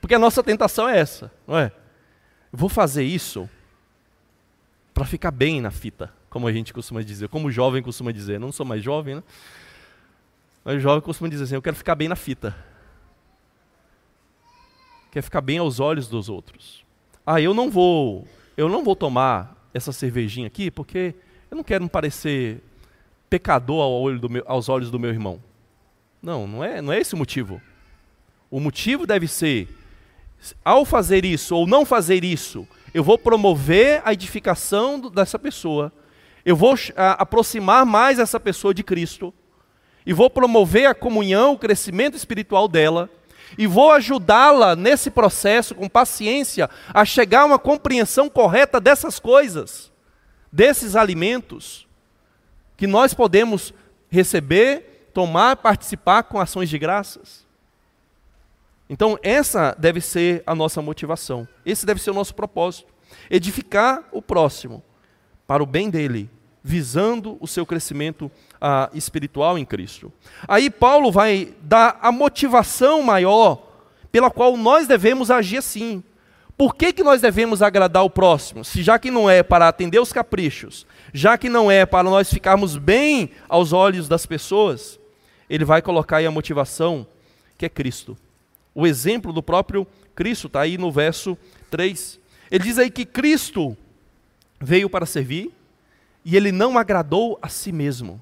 Porque 0.00 0.14
a 0.14 0.18
nossa 0.18 0.42
tentação 0.42 0.88
é 0.88 0.98
essa, 0.98 1.30
não 1.46 1.58
é? 1.58 1.72
Eu 2.52 2.58
vou 2.58 2.68
fazer 2.68 3.04
isso 3.04 3.48
para 4.92 5.04
ficar 5.04 5.30
bem 5.30 5.60
na 5.60 5.70
fita, 5.70 6.12
como 6.28 6.46
a 6.46 6.52
gente 6.52 6.72
costuma 6.72 7.02
dizer, 7.02 7.28
como 7.28 7.48
o 7.48 7.50
jovem 7.50 7.82
costuma 7.82 8.12
dizer. 8.12 8.40
Não 8.40 8.52
sou 8.52 8.66
mais 8.66 8.82
jovem, 8.82 9.16
né? 9.16 9.22
Mas 10.64 10.76
o 10.76 10.80
jovem 10.80 11.00
costuma 11.00 11.28
dizer 11.28 11.44
assim: 11.44 11.54
eu 11.54 11.62
quero 11.62 11.76
ficar 11.76 11.94
bem 11.94 12.08
na 12.08 12.16
fita. 12.16 12.54
Quer 15.10 15.22
ficar 15.22 15.40
bem 15.40 15.58
aos 15.58 15.78
olhos 15.78 16.08
dos 16.08 16.28
outros. 16.28 16.84
Ah, 17.26 17.40
eu 17.40 17.52
não 17.52 17.70
vou 17.70 18.26
eu 18.56 18.68
não 18.68 18.84
vou 18.84 18.94
tomar 18.94 19.56
essa 19.74 19.92
cervejinha 19.92 20.46
aqui 20.46 20.70
porque 20.70 21.14
eu 21.50 21.56
não 21.56 21.64
quero 21.64 21.84
me 21.84 21.90
parecer 21.90 22.62
pecador 23.28 23.82
ao 23.82 23.92
olho 23.92 24.28
meu, 24.28 24.42
aos 24.46 24.68
olhos 24.68 24.90
do 24.90 24.98
meu 24.98 25.10
irmão. 25.10 25.42
Não, 26.22 26.46
não 26.46 26.62
é, 26.62 26.80
não 26.82 26.92
é 26.92 27.00
esse 27.00 27.14
o 27.14 27.18
motivo. 27.18 27.60
O 28.50 28.60
motivo 28.60 29.06
deve 29.06 29.26
ser, 29.26 29.68
ao 30.64 30.84
fazer 30.84 31.24
isso 31.24 31.56
ou 31.56 31.66
não 31.66 31.84
fazer 31.84 32.24
isso, 32.24 32.68
eu 32.92 33.02
vou 33.02 33.16
promover 33.16 34.02
a 34.04 34.12
edificação 34.12 35.00
dessa 35.10 35.38
pessoa, 35.38 35.90
eu 36.44 36.54
vou 36.54 36.74
a, 36.96 37.12
aproximar 37.12 37.86
mais 37.86 38.18
essa 38.18 38.38
pessoa 38.38 38.74
de 38.74 38.82
Cristo, 38.82 39.32
e 40.04 40.12
vou 40.12 40.28
promover 40.28 40.86
a 40.86 40.94
comunhão, 40.94 41.52
o 41.52 41.58
crescimento 41.58 42.16
espiritual 42.16 42.68
dela, 42.68 43.08
e 43.56 43.66
vou 43.66 43.92
ajudá-la 43.92 44.74
nesse 44.76 45.10
processo, 45.10 45.74
com 45.74 45.88
paciência, 45.88 46.68
a 46.92 47.04
chegar 47.04 47.42
a 47.42 47.46
uma 47.46 47.58
compreensão 47.58 48.28
correta 48.28 48.80
dessas 48.80 49.18
coisas, 49.18 49.92
desses 50.50 50.96
alimentos, 50.96 51.86
que 52.76 52.86
nós 52.86 53.14
podemos 53.14 53.72
receber, 54.10 55.08
tomar, 55.14 55.56
participar 55.56 56.24
com 56.24 56.40
ações 56.40 56.68
de 56.68 56.78
graças. 56.78 57.46
Então, 58.88 59.18
essa 59.22 59.74
deve 59.78 60.00
ser 60.00 60.42
a 60.46 60.54
nossa 60.54 60.82
motivação, 60.82 61.48
esse 61.64 61.86
deve 61.86 62.00
ser 62.00 62.10
o 62.10 62.14
nosso 62.14 62.34
propósito: 62.34 62.92
edificar 63.30 64.04
o 64.12 64.20
próximo 64.20 64.82
para 65.46 65.62
o 65.62 65.66
bem 65.66 65.88
dele, 65.88 66.30
visando 66.62 67.36
o 67.40 67.46
seu 67.46 67.66
crescimento 67.66 68.30
ah, 68.60 68.88
espiritual 68.94 69.58
em 69.58 69.64
Cristo. 69.64 70.12
Aí 70.46 70.70
Paulo 70.70 71.10
vai 71.10 71.52
dar 71.62 71.98
a 72.00 72.12
motivação 72.12 73.02
maior 73.02 73.66
pela 74.12 74.30
qual 74.30 74.56
nós 74.56 74.86
devemos 74.86 75.30
agir 75.30 75.58
assim. 75.58 76.02
Por 76.56 76.76
que, 76.76 76.92
que 76.92 77.02
nós 77.02 77.20
devemos 77.20 77.62
agradar 77.62 78.04
o 78.04 78.10
próximo? 78.10 78.64
Se 78.64 78.82
já 78.82 78.98
que 78.98 79.10
não 79.10 79.28
é 79.28 79.42
para 79.42 79.66
atender 79.66 79.98
os 79.98 80.12
caprichos, 80.12 80.86
já 81.12 81.36
que 81.36 81.48
não 81.48 81.70
é 81.70 81.84
para 81.84 82.08
nós 82.08 82.30
ficarmos 82.30 82.76
bem 82.76 83.30
aos 83.48 83.72
olhos 83.72 84.06
das 84.06 84.26
pessoas, 84.26 85.00
ele 85.50 85.64
vai 85.64 85.82
colocar 85.82 86.18
aí 86.18 86.26
a 86.26 86.30
motivação 86.30 87.06
que 87.58 87.66
é 87.66 87.68
Cristo. 87.68 88.16
O 88.74 88.86
exemplo 88.86 89.32
do 89.32 89.42
próprio 89.42 89.86
Cristo 90.14 90.46
está 90.46 90.60
aí 90.60 90.78
no 90.78 90.92
verso 90.92 91.36
3. 91.70 92.20
Ele 92.50 92.64
diz 92.64 92.78
aí 92.78 92.90
que 92.90 93.04
Cristo 93.04 93.76
veio 94.60 94.88
para 94.88 95.06
servir 95.06 95.50
e 96.24 96.36
ele 96.36 96.52
não 96.52 96.78
agradou 96.78 97.38
a 97.42 97.48
si 97.48 97.72
mesmo. 97.72 98.20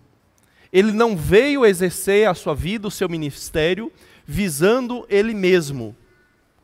Ele 0.73 0.92
não 0.92 1.16
veio 1.16 1.66
exercer 1.66 2.28
a 2.28 2.35
sua 2.35 2.54
vida, 2.54 2.87
o 2.87 2.90
seu 2.90 3.09
ministério, 3.09 3.92
visando 4.25 5.04
ele 5.09 5.35
mesmo, 5.35 5.97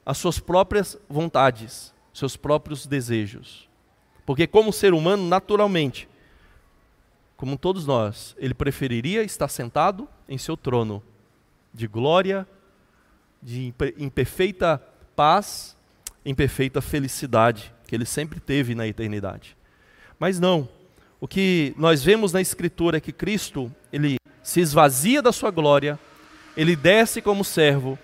as 0.05 0.19
suas 0.19 0.39
próprias 0.39 0.97
vontades, 1.09 1.93
seus 2.13 2.37
próprios 2.37 2.87
desejos. 2.87 3.69
Porque, 4.25 4.47
como 4.47 4.73
ser 4.73 4.95
humano, 4.95 5.27
naturalmente, 5.27 6.09
como 7.37 7.59
todos 7.59 7.87
nós, 7.87 8.35
ele 8.39 8.55
preferiria 8.55 9.23
estar 9.23 9.49
sentado 9.49 10.09
em 10.29 10.39
seu 10.39 10.57
trono 10.57 11.03
de 11.75 11.87
glória, 11.87 12.47
de 13.43 13.75
em 13.99 14.09
perfeita 14.09 14.83
paz, 15.15 15.77
em 16.25 16.35
perfeita 16.35 16.81
felicidade, 16.81 17.73
que 17.87 17.95
ele 17.95 18.07
sempre 18.07 18.41
teve 18.41 18.75
na 18.75 18.87
eternidade. 18.87 19.57
Mas 20.19 20.41
não, 20.41 20.69
o 21.21 21.27
que 21.27 21.75
nós 21.77 22.03
vemos 22.03 22.33
na 22.33 22.41
Escritura 22.41 22.99
é 22.99 23.01
que 23.01 23.13
Cristo, 23.13 23.73
ele 23.93 24.17
se 24.43 24.61
esvazia 24.61 25.23
da 25.23 25.33
sua 25.33 25.51
glória, 25.51 25.99
ele 26.57 26.77
desce 26.77 27.23
como 27.23 27.45
servo, 27.45 27.99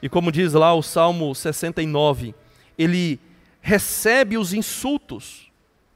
e 0.00 0.08
como 0.08 0.30
diz 0.30 0.52
lá 0.52 0.74
o 0.74 0.82
Salmo 0.82 1.34
69, 1.34 2.34
ele 2.76 3.18
recebe 3.60 4.36
os 4.36 4.52
insultos 4.52 5.50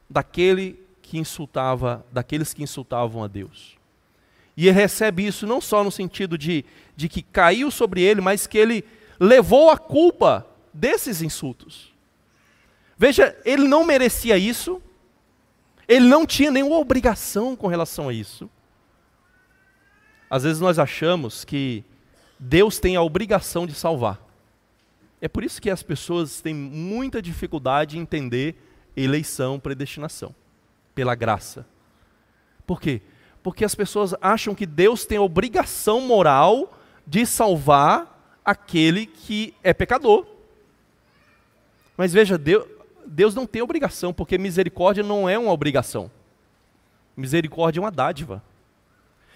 daquele 0.09 0.81
que 1.03 1.19
insultava, 1.19 2.05
daqueles 2.11 2.53
que 2.53 2.63
insultavam 2.63 3.23
a 3.23 3.27
Deus. 3.27 3.77
E 4.57 4.67
ele 4.67 4.79
recebe 4.79 5.27
isso 5.27 5.47
não 5.47 5.61
só 5.61 5.85
no 5.85 5.91
sentido 5.91 6.37
de, 6.37 6.65
de 6.97 7.09
que 7.09 7.23
caiu 7.23 7.71
sobre 7.71 8.03
ele, 8.03 8.21
mas 8.21 8.47
que 8.47 8.59
ele 8.59 8.85
levou 9.21 9.71
a 9.71 9.79
culpa 9.79 10.47
desses 10.73 11.23
insultos. 11.23 11.93
Veja, 12.97 13.37
ele 13.45 13.69
não 13.69 13.85
merecia 13.85 14.37
isso, 14.37 14.83
ele 15.89 16.07
não 16.07 16.27
tinha 16.27 16.51
nenhuma 16.51 16.77
obrigação 16.77 17.57
com 17.57 17.67
relação 17.67 18.11
a 18.11 18.13
isso. 18.13 18.49
Às 20.29 20.43
vezes 20.43 20.61
nós 20.61 20.79
achamos 20.79 21.45
que 21.45 21.83
Deus 22.39 22.79
tem 22.79 22.95
a 22.95 23.03
obrigação 23.03 23.67
de 23.67 23.75
salvar. 23.75 24.21
É 25.21 25.27
por 25.27 25.43
isso 25.43 25.61
que 25.61 25.71
as 25.71 25.83
pessoas 25.83 26.41
têm 26.43 26.55
muita 26.55 27.21
dificuldade 27.23 27.97
em 27.97 28.03
entender 28.03 28.55
eleição, 28.95 29.59
predestinação, 29.59 30.35
pela 30.95 31.15
graça. 31.15 31.67
Por 32.67 32.81
quê? 32.81 33.01
Porque 33.43 33.65
as 33.65 33.75
pessoas 33.75 34.15
acham 34.21 34.55
que 34.55 34.67
Deus 34.67 35.07
tem 35.07 35.17
a 35.17 35.23
obrigação 35.23 36.03
moral 36.03 36.79
de 37.07 37.25
salvar 37.25 38.39
aquele 38.45 39.07
que 39.07 39.55
é 39.63 39.73
pecador. 39.73 40.27
Mas 41.97 42.13
veja, 42.13 42.37
Deus, 42.37 42.67
Deus 43.09 43.35
não 43.35 43.47
tem 43.47 43.63
obrigação, 43.63 44.13
porque 44.13 44.37
misericórdia 44.37 45.03
não 45.03 45.29
é 45.29 45.39
uma 45.39 45.53
obrigação. 45.53 46.11
Misericórdia 47.17 47.81
é 47.81 47.83
uma 47.83 47.91
dádiva. 47.91 48.43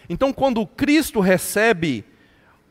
Então, 0.09 0.33
quando 0.33 0.67
Cristo 0.67 1.21
recebe 1.21 2.05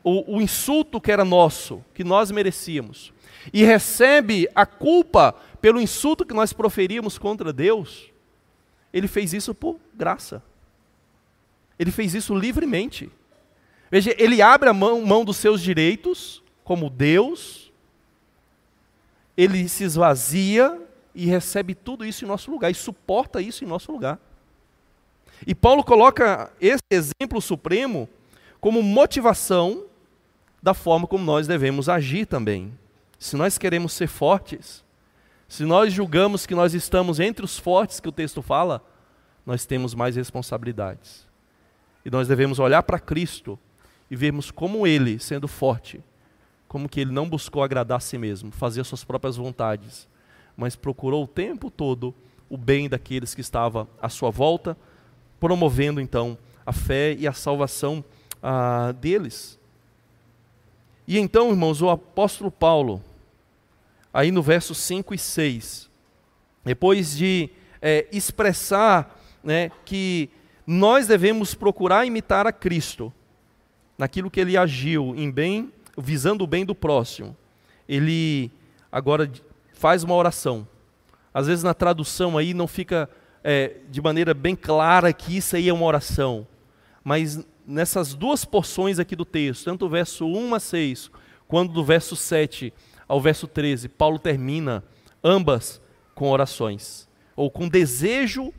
o, 0.04 0.36
o, 0.36 0.40
insulto 0.40 1.00
que 1.00 1.10
era 1.10 1.24
nosso, 1.24 1.84
que 1.92 2.04
nós 2.04 2.30
merecíamos, 2.30 3.12
e 3.52 3.64
recebe 3.64 4.48
a 4.54 4.64
culpa 4.64 5.34
pelo 5.60 5.80
insulto 5.80 6.24
que 6.24 6.34
nós 6.34 6.52
proferíamos 6.52 7.18
contra 7.18 7.52
Deus, 7.52 8.10
ele 8.92 9.08
fez 9.08 9.32
isso 9.32 9.54
por 9.54 9.78
graça. 9.94 10.42
Ele 11.78 11.90
fez 11.90 12.14
isso 12.14 12.34
livremente. 12.34 13.10
Veja, 13.90 14.14
ele 14.18 14.40
abre 14.40 14.68
a 14.68 14.74
mão, 14.74 15.04
mão 15.04 15.24
dos 15.24 15.36
seus 15.36 15.60
direitos 15.60 16.42
como 16.62 16.88
Deus, 16.88 17.72
ele 19.36 19.68
se 19.68 19.84
esvazia 19.84 20.80
e 21.14 21.26
recebe 21.26 21.74
tudo 21.74 22.04
isso 22.04 22.24
em 22.24 22.28
nosso 22.28 22.50
lugar 22.50 22.70
e 22.70 22.74
suporta 22.74 23.40
isso 23.40 23.64
em 23.64 23.66
nosso 23.66 23.92
lugar. 23.92 24.18
E 25.46 25.54
Paulo 25.54 25.82
coloca 25.82 26.52
esse 26.60 26.82
exemplo 26.90 27.40
supremo 27.40 28.08
como 28.60 28.82
motivação 28.82 29.84
da 30.62 30.72
forma 30.72 31.06
como 31.06 31.24
nós 31.24 31.46
devemos 31.46 31.88
agir 31.88 32.26
também. 32.26 32.72
Se 33.18 33.36
nós 33.36 33.58
queremos 33.58 33.92
ser 33.92 34.06
fortes, 34.06 34.84
se 35.48 35.64
nós 35.64 35.92
julgamos 35.92 36.46
que 36.46 36.54
nós 36.54 36.72
estamos 36.72 37.20
entre 37.20 37.44
os 37.44 37.58
fortes 37.58 38.00
que 38.00 38.08
o 38.08 38.12
texto 38.12 38.40
fala, 38.40 38.82
nós 39.44 39.66
temos 39.66 39.94
mais 39.94 40.16
responsabilidades. 40.16 41.26
E 42.04 42.10
nós 42.10 42.28
devemos 42.28 42.58
olhar 42.58 42.82
para 42.82 42.98
Cristo 42.98 43.58
e 44.10 44.16
vermos 44.16 44.50
como 44.50 44.86
ele, 44.86 45.18
sendo 45.18 45.48
forte, 45.48 46.02
como 46.68 46.88
que 46.88 47.00
ele 47.00 47.12
não 47.12 47.28
buscou 47.28 47.62
agradar 47.62 47.98
a 47.98 48.00
si 48.00 48.16
mesmo, 48.16 48.50
fazer 48.52 48.84
suas 48.84 49.04
próprias 49.04 49.36
vontades, 49.36 50.08
mas 50.56 50.76
procurou 50.76 51.24
o 51.24 51.28
tempo 51.28 51.70
todo 51.70 52.14
o 52.48 52.56
bem 52.56 52.88
daqueles 52.88 53.34
que 53.34 53.40
estavam 53.40 53.88
à 54.00 54.08
sua 54.08 54.30
volta, 54.30 54.76
promovendo 55.40 56.00
então 56.00 56.36
a 56.66 56.72
fé 56.72 57.14
e 57.14 57.26
a 57.26 57.32
salvação 57.32 58.04
ah, 58.42 58.92
deles. 59.00 59.58
E 61.06 61.18
então, 61.18 61.50
irmãos, 61.50 61.80
o 61.80 61.88
apóstolo 61.88 62.50
Paulo, 62.50 63.02
aí 64.12 64.30
no 64.30 64.42
versos 64.42 64.78
5 64.78 65.14
e 65.14 65.18
6, 65.18 65.90
depois 66.64 67.16
de 67.16 67.50
é, 67.80 68.06
expressar 68.12 69.18
né, 69.42 69.70
que 69.84 70.30
nós 70.66 71.06
devemos 71.06 71.54
procurar 71.54 72.06
imitar 72.06 72.46
a 72.46 72.52
Cristo 72.52 73.12
naquilo 73.98 74.30
que 74.30 74.40
ele 74.40 74.56
agiu 74.56 75.14
em 75.16 75.30
bem, 75.30 75.72
visando 75.98 76.44
o 76.44 76.46
bem 76.46 76.64
do 76.64 76.74
próximo, 76.74 77.36
ele 77.88 78.50
agora 78.90 79.30
faz 79.82 80.04
uma 80.04 80.14
oração. 80.14 80.64
Às 81.34 81.48
vezes 81.48 81.64
na 81.64 81.74
tradução 81.74 82.38
aí 82.38 82.54
não 82.54 82.68
fica 82.68 83.10
é, 83.42 83.78
de 83.90 84.00
maneira 84.00 84.32
bem 84.32 84.54
clara 84.54 85.12
que 85.12 85.36
isso 85.36 85.56
aí 85.56 85.68
é 85.68 85.72
uma 85.72 85.84
oração, 85.84 86.46
mas 87.02 87.44
nessas 87.66 88.14
duas 88.14 88.44
porções 88.44 89.00
aqui 89.00 89.16
do 89.16 89.24
texto, 89.24 89.64
tanto 89.64 89.86
o 89.86 89.88
verso 89.88 90.24
1 90.24 90.54
a 90.54 90.60
6, 90.60 91.10
quanto 91.48 91.72
do 91.72 91.84
verso 91.84 92.14
7 92.14 92.72
ao 93.08 93.20
verso 93.20 93.48
13, 93.48 93.88
Paulo 93.88 94.20
termina 94.20 94.84
ambas 95.22 95.82
com 96.14 96.30
orações, 96.30 97.08
ou 97.34 97.50
com 97.50 97.68
desejo 97.68 98.54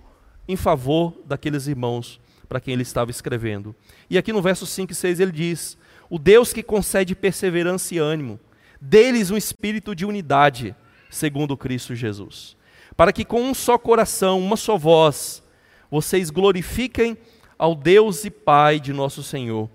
em 0.46 0.58
favor 0.58 1.18
daqueles 1.26 1.68
irmãos 1.68 2.20
para 2.50 2.60
quem 2.60 2.74
ele 2.74 2.84
estava 2.84 3.12
escrevendo. 3.12 3.74
E 4.10 4.18
aqui 4.18 4.34
no 4.34 4.42
verso 4.42 4.66
5 4.66 4.92
e 4.92 4.96
6 4.96 5.22
ele 5.22 5.32
diz: 5.32 5.78
O 6.10 6.20
Deus 6.20 6.52
que 6.52 6.62
concede 6.62 7.16
perseverança 7.16 7.96
e 7.96 7.98
ânimo, 7.98 8.38
deles 8.82 9.32
um 9.32 9.38
espírito 9.38 9.96
de 9.96 10.06
unidade, 10.06 10.76
segundo 11.14 11.56
Cristo 11.56 11.96
Jesus, 11.96 12.58
para 12.98 13.14
que 13.14 13.24
com 13.24 13.42
um 13.42 13.54
só 13.54 13.78
coração, 13.78 14.40
uma 14.40 14.58
só 14.58 14.78
voz, 14.78 15.44
vocês 15.90 16.30
glorifiquem 16.30 17.18
ao 17.58 17.76
Deus 17.76 18.26
e 18.26 18.32
Pai 18.32 18.80
de 18.80 18.92
nosso 18.92 19.22
Senhor 19.22 19.70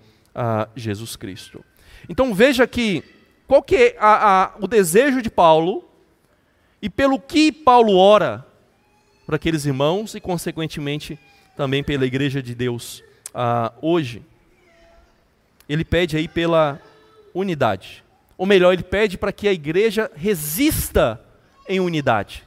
Jesus 0.75 1.15
Cristo. 1.15 1.63
Então 2.07 2.33
veja 2.33 2.67
que 2.67 3.03
qual 3.47 3.63
que 3.63 3.75
é 3.75 3.95
a, 3.99 4.43
a, 4.43 4.51
o 4.59 4.67
desejo 4.67 5.21
de 5.21 5.29
Paulo 5.29 5.83
e 6.81 6.89
pelo 6.89 7.19
que 7.19 7.51
Paulo 7.51 7.95
ora 7.95 8.45
para 9.25 9.35
aqueles 9.35 9.65
irmãos 9.65 10.15
e 10.15 10.21
consequentemente 10.21 11.19
também 11.55 11.83
pela 11.83 12.05
igreja 12.05 12.41
de 12.41 12.55
Deus 12.55 13.03
hoje. 13.81 14.23
Ele 15.67 15.85
pede 15.85 16.17
aí 16.17 16.27
pela 16.27 16.81
unidade. 17.33 18.03
Ou 18.37 18.45
melhor, 18.45 18.73
ele 18.73 18.83
pede 18.83 19.17
para 19.17 19.31
que 19.31 19.47
a 19.47 19.53
igreja 19.53 20.09
resista 20.15 21.21
em 21.69 21.79
unidade. 21.79 22.43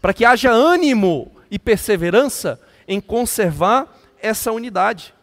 Para 0.00 0.14
que 0.14 0.24
haja 0.24 0.52
ânimo 0.52 1.32
e 1.50 1.58
perseverança 1.58 2.60
em 2.86 3.00
conservar 3.00 3.88
essa 4.22 4.52
unidade. 4.52 5.14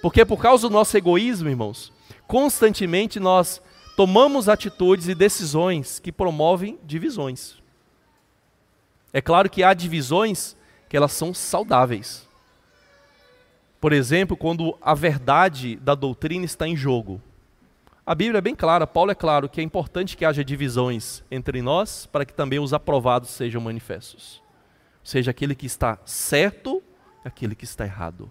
Porque 0.00 0.24
por 0.24 0.40
causa 0.40 0.68
do 0.68 0.72
nosso 0.72 0.96
egoísmo, 0.96 1.48
irmãos, 1.48 1.92
constantemente 2.26 3.18
nós 3.18 3.60
tomamos 3.96 4.48
atitudes 4.48 5.08
e 5.08 5.14
decisões 5.14 5.98
que 5.98 6.12
promovem 6.12 6.78
divisões. 6.84 7.62
É 9.12 9.20
claro 9.20 9.48
que 9.50 9.62
há 9.62 9.72
divisões 9.74 10.56
que 10.88 10.96
elas 10.96 11.12
são 11.12 11.32
saudáveis. 11.32 12.28
Por 13.80 13.92
exemplo, 13.92 14.36
quando 14.36 14.76
a 14.80 14.94
verdade 14.94 15.76
da 15.76 15.94
doutrina 15.94 16.44
está 16.44 16.66
em 16.66 16.76
jogo. 16.76 17.20
A 18.06 18.14
Bíblia 18.14 18.36
é 18.36 18.42
bem 18.42 18.54
clara, 18.54 18.86
Paulo 18.86 19.12
é 19.12 19.14
claro 19.14 19.48
que 19.48 19.62
é 19.62 19.64
importante 19.64 20.14
que 20.14 20.26
haja 20.26 20.44
divisões 20.44 21.24
entre 21.30 21.62
nós 21.62 22.04
para 22.04 22.26
que 22.26 22.34
também 22.34 22.58
os 22.58 22.74
aprovados 22.74 23.30
sejam 23.30 23.62
manifestos. 23.62 24.42
Seja 25.02 25.30
aquele 25.30 25.54
que 25.54 25.64
está 25.64 25.98
certo, 26.04 26.82
aquele 27.24 27.54
que 27.54 27.64
está 27.64 27.86
errado. 27.86 28.30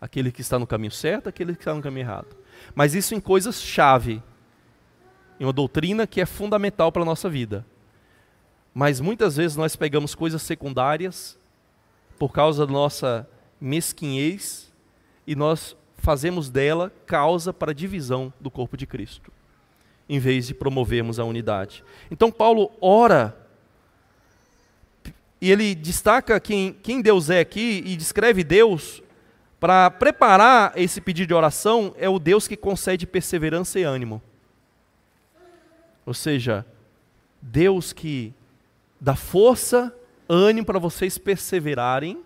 Aquele 0.00 0.32
que 0.32 0.40
está 0.40 0.58
no 0.58 0.66
caminho 0.66 0.90
certo, 0.90 1.28
aquele 1.28 1.54
que 1.54 1.60
está 1.60 1.72
no 1.72 1.80
caminho 1.80 2.02
errado. 2.04 2.36
Mas 2.74 2.94
isso 2.94 3.14
em 3.14 3.20
coisas-chave, 3.20 4.20
em 5.38 5.44
uma 5.44 5.52
doutrina 5.52 6.04
que 6.04 6.20
é 6.20 6.26
fundamental 6.26 6.90
para 6.90 7.02
a 7.02 7.06
nossa 7.06 7.30
vida. 7.30 7.64
Mas 8.74 9.00
muitas 9.00 9.36
vezes 9.36 9.56
nós 9.56 9.76
pegamos 9.76 10.16
coisas 10.16 10.42
secundárias 10.42 11.38
por 12.18 12.32
causa 12.32 12.66
da 12.66 12.72
nossa 12.72 13.28
mesquinhez 13.60 14.72
e 15.24 15.36
nós 15.36 15.76
fazemos 16.06 16.48
dela 16.48 16.92
causa 17.04 17.52
para 17.52 17.72
a 17.72 17.74
divisão 17.74 18.32
do 18.40 18.48
corpo 18.48 18.76
de 18.76 18.86
Cristo, 18.86 19.32
em 20.08 20.20
vez 20.20 20.46
de 20.46 20.54
promovermos 20.54 21.18
a 21.18 21.24
unidade. 21.24 21.82
Então 22.08 22.30
Paulo 22.30 22.70
ora 22.80 23.36
e 25.40 25.50
ele 25.50 25.74
destaca 25.74 26.38
quem, 26.38 26.72
quem 26.80 27.02
Deus 27.02 27.28
é 27.28 27.40
aqui 27.40 27.82
e 27.84 27.96
descreve 27.96 28.44
Deus 28.44 29.02
para 29.58 29.90
preparar 29.90 30.74
esse 30.76 31.00
pedido 31.00 31.26
de 31.26 31.34
oração 31.34 31.92
é 31.98 32.08
o 32.08 32.20
Deus 32.20 32.46
que 32.46 32.56
concede 32.56 33.04
perseverança 33.04 33.80
e 33.80 33.82
ânimo. 33.82 34.22
Ou 36.06 36.14
seja, 36.14 36.64
Deus 37.42 37.92
que 37.92 38.32
dá 39.00 39.16
força 39.16 39.92
ânimo 40.28 40.64
para 40.66 40.78
vocês 40.78 41.18
perseverarem, 41.18 42.22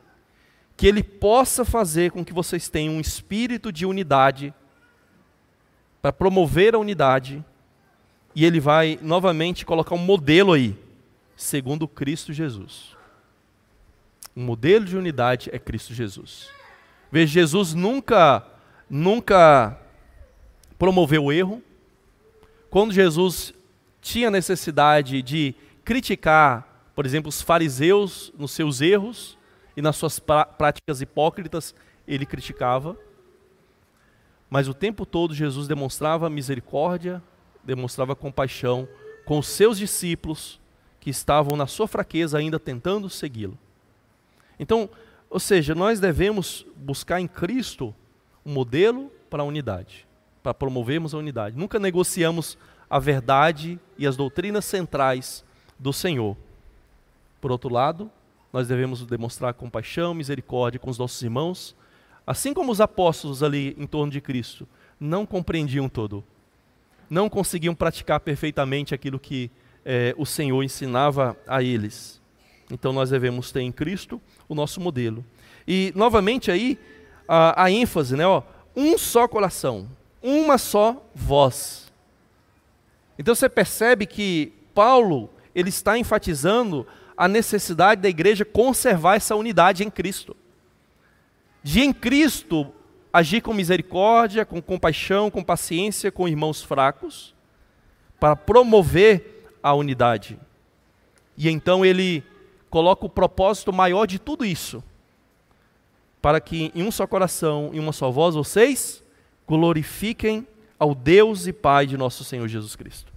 que 0.81 0.87
Ele 0.87 1.03
possa 1.03 1.63
fazer 1.63 2.11
com 2.11 2.25
que 2.25 2.33
vocês 2.33 2.71
tenham 2.71 2.95
um 2.95 3.01
espírito 3.01 3.71
de 3.71 3.85
unidade, 3.85 4.55
para 6.01 6.11
promover 6.11 6.75
a 6.75 6.79
unidade, 6.79 7.45
e 8.35 8.47
Ele 8.47 8.59
vai 8.59 8.99
novamente 9.03 9.67
colocar 9.67 9.95
um 9.95 9.99
modelo 9.99 10.55
aí, 10.55 10.75
segundo 11.37 11.87
Cristo 11.87 12.33
Jesus. 12.33 12.97
O 14.35 14.41
modelo 14.41 14.87
de 14.87 14.97
unidade 14.97 15.51
é 15.53 15.59
Cristo 15.59 15.93
Jesus. 15.93 16.49
Veja, 17.13 17.31
Jesus 17.31 17.75
nunca, 17.75 18.43
nunca 18.89 19.79
promoveu 20.79 21.27
o 21.27 21.33
erro. 21.33 21.63
Quando 22.71 22.95
Jesus 22.95 23.53
tinha 24.01 24.31
necessidade 24.31 25.21
de 25.21 25.55
criticar 25.85 26.71
por 26.95 27.07
exemplo, 27.07 27.29
os 27.29 27.41
fariseus 27.41 28.33
nos 28.37 28.51
seus 28.51 28.81
erros 28.81 29.39
e 29.77 29.83
nas 29.83 29.97
suas 29.97 30.19
práticas 30.19 31.01
hipócritas, 31.01 31.75
ele 32.07 32.27
criticava. 32.27 32.97
Mas 34.49 34.69
o 34.69 34.75
tempo 34.75 35.07
todo 35.07 35.35
Jesus 35.35 35.69
demonstrava 35.69 36.29
misericórdia, 36.29 37.23
demonstrava 37.63 38.17
compaixão 38.17 38.89
com 39.25 39.39
os 39.39 39.47
seus 39.47 39.79
discípulos 39.79 40.61
que 40.99 41.11
estavam 41.11 41.57
na 41.57 41.67
sua 41.67 41.87
fraqueza 41.87 42.39
ainda 42.39 42.59
tentando 42.59 43.09
segui-lo. 43.09 43.59
Então, 44.59 44.91
ou 45.31 45.39
seja, 45.39 45.75
nós 45.75 46.01
devemos 46.01 46.67
buscar 46.77 47.21
em 47.21 47.29
Cristo 47.29 47.95
um 48.45 48.53
modelo 48.53 49.11
para 49.31 49.43
a 49.43 49.47
unidade, 49.47 50.07
para 50.43 50.53
promovermos 50.53 51.15
a 51.15 51.19
unidade. 51.19 51.57
Nunca 51.57 51.79
negociamos 51.79 52.59
a 52.89 52.99
verdade 52.99 53.79
e 53.97 54.07
as 54.07 54.17
doutrinas 54.17 54.65
centrais 54.65 55.45
do 55.79 55.93
Senhor. 55.93 56.37
Por 57.41 57.53
outro 57.53 57.73
lado, 57.73 58.11
nós 58.53 58.69
devemos 58.69 59.05
demonstrar 59.07 59.55
compaixão, 59.55 60.15
misericórdia 60.15 60.81
com 60.81 60.91
os 60.91 60.99
nossos 60.99 61.21
irmãos, 61.23 61.77
assim 62.27 62.53
como 62.53 62.73
os 62.73 62.81
apóstolos 62.81 63.43
ali 63.43 63.75
em 63.79 63.87
torno 63.87 64.13
de 64.13 64.21
Cristo 64.21 64.67
não 64.99 65.25
compreendiam 65.25 65.89
todo, 65.89 66.23
não 67.09 67.29
conseguiam 67.29 67.75
praticar 67.75 68.21
perfeitamente 68.21 68.95
aquilo 68.95 69.19
que 69.19 69.51
é, 69.85 70.15
o 70.19 70.27
Senhor 70.27 70.63
ensinava 70.63 71.37
a 71.47 71.63
eles. 71.63 72.21
Então 72.71 72.93
nós 72.93 73.11
devemos 73.11 73.51
ter 73.51 73.63
em 73.63 73.73
Cristo 73.73 74.21
o 74.49 74.55
nosso 74.55 74.81
modelo. 74.81 75.25
E 75.67 75.93
novamente 75.97 76.51
aí 76.51 76.79
a, 77.27 77.65
a 77.65 77.71
ênfase, 77.71 78.15
né? 78.17 78.27
Ó, 78.27 78.43
um 78.77 78.97
só 78.99 79.27
coração, 79.27 79.89
uma 80.23 80.59
só 80.59 81.05
voz. 81.15 81.91
Então 83.19 83.35
você 83.35 83.49
percebe 83.49 84.07
que 84.07 84.53
Paulo 84.75 85.31
ele 85.55 85.69
está 85.69 85.99
enfatizando 85.99 86.87
a 87.21 87.29
necessidade 87.29 88.01
da 88.01 88.09
igreja 88.09 88.47
conservar 88.47 89.17
essa 89.17 89.37
unidade 89.37 89.85
em 89.85 89.91
Cristo. 89.91 90.35
De 91.63 91.83
em 91.83 91.93
Cristo 91.93 92.73
agir 93.13 93.43
com 93.43 93.53
misericórdia, 93.53 94.47
com 94.47 94.63
compaixão, 94.63 95.31
com 95.31 95.45
paciência 95.45 96.11
com 96.11 96.27
irmãos 96.27 96.63
fracos, 96.63 97.35
para 98.19 98.35
promover 98.35 99.53
a 99.63 99.75
unidade. 99.75 100.41
E 101.37 101.51
então 101.51 101.85
ele 101.85 102.25
coloca 102.71 103.05
o 103.05 103.11
propósito 103.11 103.71
maior 103.71 104.07
de 104.07 104.19
tudo 104.19 104.43
isso, 104.43 104.83
para 106.23 106.41
que 106.41 106.73
em 106.75 106.83
um 106.83 106.91
só 106.91 107.07
coração, 107.07 107.69
em 107.75 107.79
uma 107.79 107.93
só 107.93 108.11
voz, 108.11 108.35
vocês 108.35 109.05
glorifiquem 109.47 110.47
ao 110.79 110.95
Deus 110.95 111.47
e 111.47 111.53
Pai 111.53 111.87
de 111.87 111.99
nosso 111.99 112.25
Senhor 112.25 112.49
Jesus 112.49 112.75
Cristo. 112.77 113.13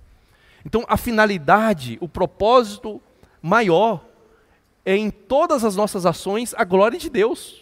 Então, 0.65 0.83
a 0.89 0.97
finalidade, 0.97 1.97
o 2.01 2.09
propósito 2.09 3.01
maior 3.43 4.05
é 4.85 4.95
em 4.95 5.11
todas 5.11 5.65
as 5.65 5.75
nossas 5.75 6.05
ações 6.05 6.53
a 6.57 6.63
glória 6.63 6.97
de 6.97 7.09
Deus. 7.09 7.61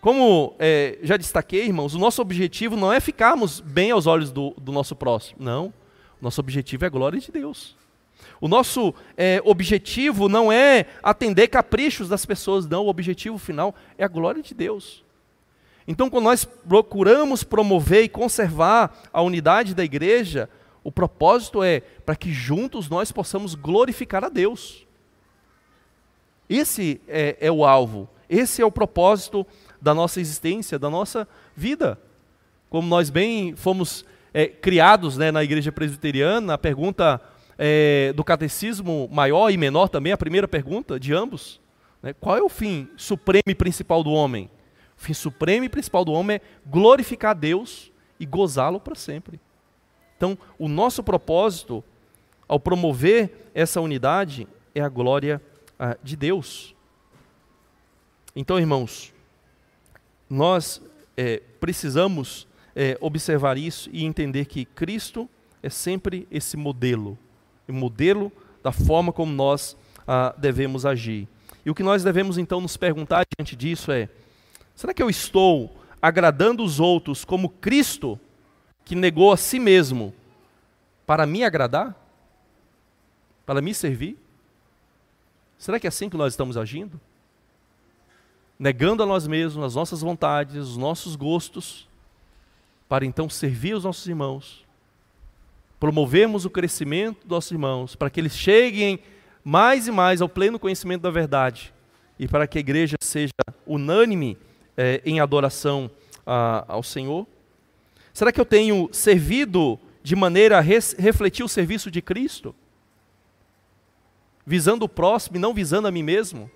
Como 0.00 0.54
é, 0.58 0.98
já 1.02 1.16
destaquei, 1.16 1.64
irmãos, 1.64 1.94
o 1.94 1.98
nosso 1.98 2.22
objetivo 2.22 2.76
não 2.76 2.92
é 2.92 3.00
ficarmos 3.00 3.58
bem 3.58 3.90
aos 3.90 4.06
olhos 4.06 4.30
do, 4.30 4.54
do 4.58 4.70
nosso 4.70 4.94
próximo. 4.94 5.38
Não. 5.40 5.72
Nosso 6.20 6.40
objetivo 6.40 6.84
é 6.84 6.86
a 6.86 6.90
glória 6.90 7.18
de 7.18 7.32
Deus. 7.32 7.76
O 8.40 8.46
nosso 8.46 8.94
é, 9.16 9.40
objetivo 9.44 10.28
não 10.28 10.52
é 10.52 10.86
atender 11.02 11.48
caprichos 11.48 12.08
das 12.08 12.24
pessoas, 12.24 12.66
não. 12.66 12.84
O 12.84 12.88
objetivo 12.88 13.38
final 13.38 13.74
é 13.98 14.04
a 14.04 14.08
glória 14.08 14.42
de 14.42 14.54
Deus. 14.54 15.02
Então, 15.86 16.08
quando 16.08 16.24
nós 16.24 16.44
procuramos 16.44 17.42
promover 17.42 18.04
e 18.04 18.08
conservar 18.08 19.02
a 19.12 19.20
unidade 19.20 19.74
da 19.74 19.84
igreja, 19.84 20.48
o 20.84 20.92
propósito 20.92 21.62
é 21.62 21.80
para 21.80 22.14
que 22.14 22.30
juntos 22.30 22.90
nós 22.90 23.10
possamos 23.10 23.54
glorificar 23.54 24.22
a 24.22 24.28
Deus. 24.28 24.86
Esse 26.48 27.00
é, 27.08 27.38
é 27.40 27.50
o 27.50 27.64
alvo, 27.64 28.06
esse 28.28 28.60
é 28.60 28.66
o 28.66 28.70
propósito 28.70 29.46
da 29.80 29.94
nossa 29.94 30.20
existência, 30.20 30.78
da 30.78 30.90
nossa 30.90 31.26
vida. 31.56 31.98
Como 32.68 32.86
nós 32.86 33.08
bem 33.08 33.56
fomos 33.56 34.04
é, 34.32 34.46
criados 34.46 35.16
né, 35.16 35.32
na 35.32 35.42
igreja 35.42 35.72
presbiteriana, 35.72 36.52
a 36.52 36.58
pergunta 36.58 37.18
é, 37.56 38.12
do 38.14 38.22
catecismo 38.22 39.08
maior 39.10 39.50
e 39.50 39.56
menor 39.56 39.88
também, 39.88 40.12
a 40.12 40.18
primeira 40.18 40.46
pergunta 40.46 41.00
de 41.00 41.14
ambos. 41.14 41.60
Né, 42.02 42.12
qual 42.20 42.36
é 42.36 42.42
o 42.42 42.48
fim 42.50 42.90
supremo 42.96 43.44
e 43.46 43.54
principal 43.54 44.04
do 44.04 44.10
homem? 44.10 44.50
O 44.98 45.00
fim 45.00 45.14
supremo 45.14 45.64
e 45.64 45.68
principal 45.70 46.04
do 46.04 46.12
homem 46.12 46.36
é 46.36 46.40
glorificar 46.66 47.30
a 47.30 47.34
Deus 47.34 47.90
e 48.20 48.26
gozá-lo 48.26 48.78
para 48.78 48.94
sempre. 48.94 49.40
Então, 50.16 50.38
o 50.58 50.68
nosso 50.68 51.02
propósito, 51.02 51.82
ao 52.48 52.60
promover 52.60 53.50
essa 53.54 53.80
unidade, 53.80 54.46
é 54.74 54.80
a 54.80 54.88
glória 54.88 55.40
ah, 55.78 55.96
de 56.02 56.16
Deus. 56.16 56.74
Então, 58.34 58.58
irmãos, 58.58 59.12
nós 60.28 60.80
é, 61.16 61.40
precisamos 61.60 62.46
é, 62.74 62.98
observar 63.00 63.56
isso 63.56 63.88
e 63.92 64.04
entender 64.04 64.46
que 64.46 64.64
Cristo 64.64 65.28
é 65.62 65.68
sempre 65.68 66.26
esse 66.30 66.56
modelo, 66.56 67.18
o 67.68 67.72
modelo 67.72 68.32
da 68.62 68.72
forma 68.72 69.12
como 69.12 69.32
nós 69.32 69.76
ah, 70.06 70.34
devemos 70.36 70.84
agir. 70.84 71.28
E 71.64 71.70
o 71.70 71.74
que 71.74 71.82
nós 71.82 72.02
devemos 72.02 72.36
então 72.36 72.60
nos 72.60 72.76
perguntar 72.76 73.24
diante 73.38 73.56
disso 73.56 73.90
é: 73.90 74.08
será 74.74 74.92
que 74.92 75.02
eu 75.02 75.08
estou 75.08 75.74
agradando 76.02 76.62
os 76.62 76.80
outros 76.80 77.24
como 77.24 77.48
Cristo, 77.48 78.20
que 78.84 78.94
negou 78.94 79.32
a 79.32 79.36
si 79.36 79.58
mesmo, 79.58 80.14
para 81.06 81.26
me 81.26 81.44
agradar? 81.44 81.94
Para 83.46 83.60
me 83.60 83.74
servir? 83.74 84.18
Será 85.58 85.80
que 85.80 85.86
é 85.86 85.88
assim 85.88 86.08
que 86.08 86.16
nós 86.16 86.32
estamos 86.32 86.56
agindo? 86.56 87.00
Negando 88.58 89.02
a 89.02 89.06
nós 89.06 89.26
mesmos, 89.26 89.64
as 89.64 89.74
nossas 89.74 90.00
vontades, 90.00 90.56
os 90.56 90.76
nossos 90.76 91.16
gostos, 91.16 91.88
para 92.88 93.04
então 93.04 93.28
servir 93.28 93.74
os 93.74 93.84
nossos 93.84 94.06
irmãos, 94.06 94.64
promovermos 95.80 96.44
o 96.44 96.50
crescimento 96.50 97.20
dos 97.20 97.30
nossos 97.30 97.50
irmãos, 97.50 97.96
para 97.96 98.10
que 98.10 98.20
eles 98.20 98.36
cheguem 98.36 99.00
mais 99.42 99.86
e 99.86 99.90
mais 99.90 100.22
ao 100.22 100.28
pleno 100.28 100.58
conhecimento 100.58 101.02
da 101.02 101.10
verdade 101.10 101.72
e 102.18 102.28
para 102.28 102.46
que 102.46 102.58
a 102.58 102.60
igreja 102.60 102.96
seja 103.02 103.32
unânime 103.66 104.38
eh, 104.76 105.02
em 105.04 105.20
adoração 105.20 105.90
ao 106.26 106.82
Senhor? 106.82 107.26
Será 108.14 108.30
que 108.30 108.40
eu 108.40 108.44
tenho 108.46 108.88
servido 108.92 109.76
de 110.00 110.14
maneira 110.14 110.56
a 110.56 110.60
res, 110.60 110.94
refletir 110.96 111.44
o 111.44 111.48
serviço 111.48 111.90
de 111.90 112.00
Cristo? 112.00 112.54
Visando 114.46 114.84
o 114.84 114.88
próximo 114.88 115.36
e 115.36 115.40
não 115.40 115.52
visando 115.52 115.88
a 115.88 115.90
mim 115.90 116.04
mesmo? 116.04 116.48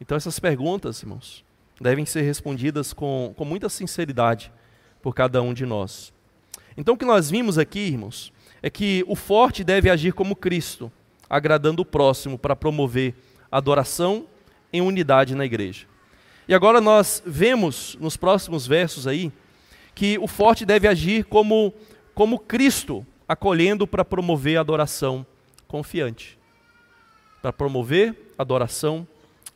Então, 0.00 0.16
essas 0.16 0.40
perguntas, 0.40 1.02
irmãos, 1.02 1.44
devem 1.78 2.06
ser 2.06 2.22
respondidas 2.22 2.94
com, 2.94 3.34
com 3.36 3.44
muita 3.44 3.68
sinceridade 3.68 4.50
por 5.02 5.14
cada 5.14 5.42
um 5.42 5.52
de 5.52 5.66
nós. 5.66 6.10
Então, 6.74 6.94
o 6.94 6.96
que 6.96 7.04
nós 7.04 7.28
vimos 7.28 7.58
aqui, 7.58 7.80
irmãos, 7.80 8.32
é 8.62 8.70
que 8.70 9.04
o 9.06 9.14
forte 9.14 9.62
deve 9.62 9.90
agir 9.90 10.14
como 10.14 10.34
Cristo, 10.34 10.90
agradando 11.28 11.82
o 11.82 11.86
próximo 11.86 12.38
para 12.38 12.56
promover 12.56 13.14
adoração 13.50 14.26
em 14.72 14.80
unidade 14.80 15.34
na 15.34 15.44
igreja. 15.44 15.91
E 16.48 16.54
agora 16.54 16.80
nós 16.80 17.22
vemos 17.24 17.96
nos 18.00 18.16
próximos 18.16 18.66
versos 18.66 19.06
aí 19.06 19.32
que 19.94 20.18
o 20.18 20.26
forte 20.26 20.64
deve 20.64 20.88
agir 20.88 21.24
como, 21.24 21.72
como 22.14 22.38
Cristo, 22.38 23.06
acolhendo 23.28 23.86
para 23.86 24.04
promover 24.04 24.58
adoração 24.58 25.24
confiante. 25.68 26.38
Para 27.40 27.52
promover 27.52 28.14
adoração 28.36 29.06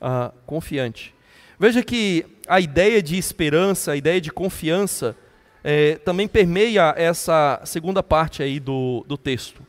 uh, 0.00 0.32
confiante. 0.46 1.14
Veja 1.58 1.82
que 1.82 2.24
a 2.46 2.60
ideia 2.60 3.02
de 3.02 3.16
esperança, 3.16 3.92
a 3.92 3.96
ideia 3.96 4.20
de 4.20 4.30
confiança, 4.30 5.16
é, 5.64 5.96
também 5.96 6.28
permeia 6.28 6.94
essa 6.96 7.60
segunda 7.64 8.02
parte 8.02 8.42
aí 8.42 8.60
do, 8.60 9.04
do 9.08 9.16
texto. 9.16 9.62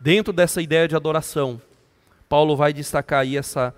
Dentro 0.00 0.32
dessa 0.32 0.60
ideia 0.60 0.88
de 0.88 0.96
adoração, 0.96 1.60
Paulo 2.28 2.56
vai 2.56 2.72
destacar 2.72 3.20
aí 3.20 3.36
essa 3.36 3.72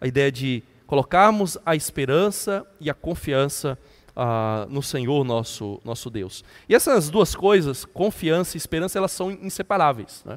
a 0.00 0.06
ideia 0.06 0.32
de 0.32 0.62
colocarmos 0.90 1.56
a 1.64 1.76
esperança 1.76 2.66
e 2.80 2.90
a 2.90 2.94
confiança 2.94 3.78
ah, 4.16 4.66
no 4.68 4.82
Senhor 4.82 5.22
nosso, 5.22 5.80
nosso 5.84 6.10
Deus. 6.10 6.42
E 6.68 6.74
essas 6.74 7.08
duas 7.08 7.32
coisas, 7.32 7.84
confiança 7.84 8.56
e 8.56 8.58
esperança, 8.58 8.98
elas 8.98 9.12
são 9.12 9.30
inseparáveis. 9.30 10.24
Né? 10.26 10.36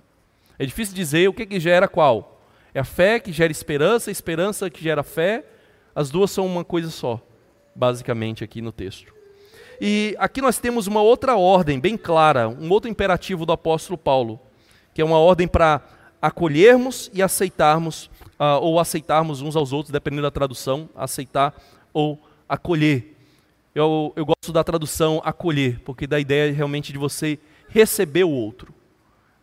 É 0.60 0.64
difícil 0.64 0.94
dizer 0.94 1.28
o 1.28 1.34
que, 1.34 1.48
que 1.48 1.60
gera 1.60 1.88
qual. 1.88 2.40
É 2.72 2.80
a 2.80 2.84
fé 2.84 3.20
que 3.20 3.32
gera 3.32 3.52
esperança, 3.52 4.12
a 4.12 4.14
esperança 4.14 4.70
que 4.70 4.84
gera 4.84 5.02
fé, 5.02 5.44
as 5.96 6.12
duas 6.12 6.30
são 6.30 6.46
uma 6.46 6.64
coisa 6.64 6.92
só, 6.92 7.20
basicamente, 7.74 8.44
aqui 8.44 8.62
no 8.62 8.72
texto. 8.72 9.12
E 9.82 10.16
aqui 10.20 10.40
nós 10.40 10.60
temos 10.60 10.86
uma 10.86 11.02
outra 11.02 11.36
ordem 11.36 11.80
bem 11.80 11.98
clara, 11.98 12.48
um 12.48 12.70
outro 12.70 12.88
imperativo 12.88 13.44
do 13.44 13.54
apóstolo 13.54 13.98
Paulo, 13.98 14.40
que 14.94 15.02
é 15.02 15.04
uma 15.04 15.18
ordem 15.18 15.48
para 15.48 15.82
acolhermos 16.22 17.10
e 17.12 17.24
aceitarmos, 17.24 18.08
uh, 18.40 18.60
ou 18.62 18.80
aceitarmos 18.80 19.42
uns 19.42 19.56
aos 19.56 19.72
outros, 19.74 19.92
dependendo 19.92 20.24
da 20.24 20.32
tradução, 20.32 20.90
aceitar 20.96 21.56
ou 21.94 22.20
acolher. 22.48 23.16
Eu, 23.74 24.14
eu 24.16 24.26
gosto 24.26 24.52
da 24.52 24.64
tradução 24.64 25.22
acolher, 25.24 25.80
porque 25.84 26.06
dá 26.06 26.18
a 26.18 26.20
ideia 26.20 26.54
realmente 26.54 26.92
de 26.92 26.98
você 26.98 27.40
receber 27.70 28.24
o 28.24 28.30
outro, 28.30 28.74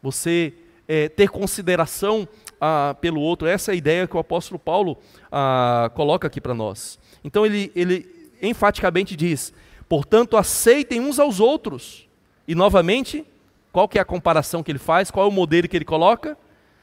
você 0.03 0.55
é, 0.87 1.09
ter 1.09 1.29
consideração 1.29 2.29
ah, 2.61 2.97
pelo 3.01 3.21
outro. 3.21 3.47
Essa 3.47 3.71
é 3.71 3.75
a 3.75 3.77
ideia 3.77 4.07
que 4.07 4.17
o 4.17 4.21
apóstolo 4.21 4.59
Paulo 4.59 4.99
ah, 5.31 5.91
coloca 5.95 6.27
aqui 6.27 6.41
para 6.41 6.55
nós. 6.55 6.99
Então 7.25 7.45
ele, 7.45 7.73
ele 7.75 8.31
enfaticamente 8.43 9.17
diz: 9.17 9.53
portanto, 9.89 10.37
aceitem 10.37 11.01
uns 11.01 11.19
aos 11.19 11.41
outros. 11.41 12.09
E 12.47 12.55
novamente, 12.55 13.25
qual 13.73 13.89
que 13.89 13.99
é 13.99 14.01
a 14.01 14.05
comparação 14.05 14.63
que 14.63 14.71
ele 14.71 14.79
faz? 14.79 15.11
Qual 15.11 15.27
é 15.27 15.29
o 15.29 15.33
modelo 15.33 15.69
que 15.69 15.77
ele 15.77 15.85
coloca? 15.85 16.37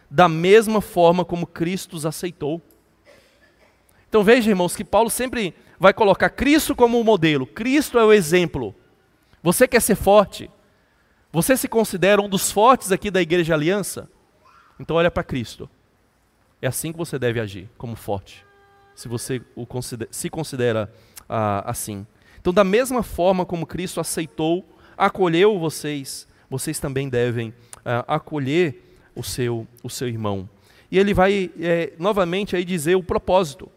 Da 0.09 0.29
mesma 0.29 0.81
forma 0.81 1.25
como 1.25 1.45
Cristo 1.45 1.95
os 1.95 2.05
aceitou. 2.05 2.61
Então 4.09 4.23
veja, 4.23 4.49
irmãos, 4.49 4.75
que 4.75 4.83
Paulo 4.83 5.09
sempre 5.09 5.53
vai 5.79 5.93
colocar 5.93 6.29
Cristo 6.29 6.75
como 6.75 6.99
o 6.99 7.03
modelo. 7.03 7.45
Cristo 7.45 7.99
é 7.99 8.05
o 8.05 8.13
exemplo. 8.13 8.73
Você 9.43 9.67
quer 9.67 9.81
ser 9.81 9.95
forte? 9.95 10.49
Você 11.31 11.57
se 11.57 11.67
considera 11.67 12.21
um 12.21 12.29
dos 12.29 12.51
fortes 12.51 12.91
aqui 12.91 13.11
da 13.11 13.21
Igreja 13.21 13.53
Aliança? 13.53 14.09
Então 14.79 14.95
olha 14.95 15.11
para 15.11 15.23
Cristo. 15.23 15.69
É 16.61 16.67
assim 16.67 16.91
que 16.91 16.97
você 16.97 17.19
deve 17.19 17.39
agir, 17.39 17.69
como 17.77 17.95
forte, 17.95 18.43
se 18.95 19.07
você 19.07 19.39
considera, 19.67 20.09
se 20.11 20.29
considera 20.29 20.91
ah, 21.29 21.69
assim. 21.69 22.05
Então, 22.39 22.51
da 22.51 22.63
mesma 22.63 23.03
forma 23.03 23.45
como 23.45 23.67
Cristo 23.67 23.99
aceitou, 23.99 24.65
acolheu 24.97 25.59
vocês, 25.59 26.27
vocês 26.49 26.79
também 26.79 27.09
devem 27.09 27.53
ah, 27.85 28.05
acolher 28.07 28.86
o 29.17 29.23
seu, 29.23 29.67
o 29.83 29.89
seu 29.89 30.07
irmão. 30.07 30.47
E 30.91 30.97
ele 30.97 31.13
vai 31.13 31.51
é, 31.59 31.93
novamente 31.97 32.55
aí 32.55 32.63
dizer 32.63 32.95
o 32.95 33.03
propósito, 33.03 33.69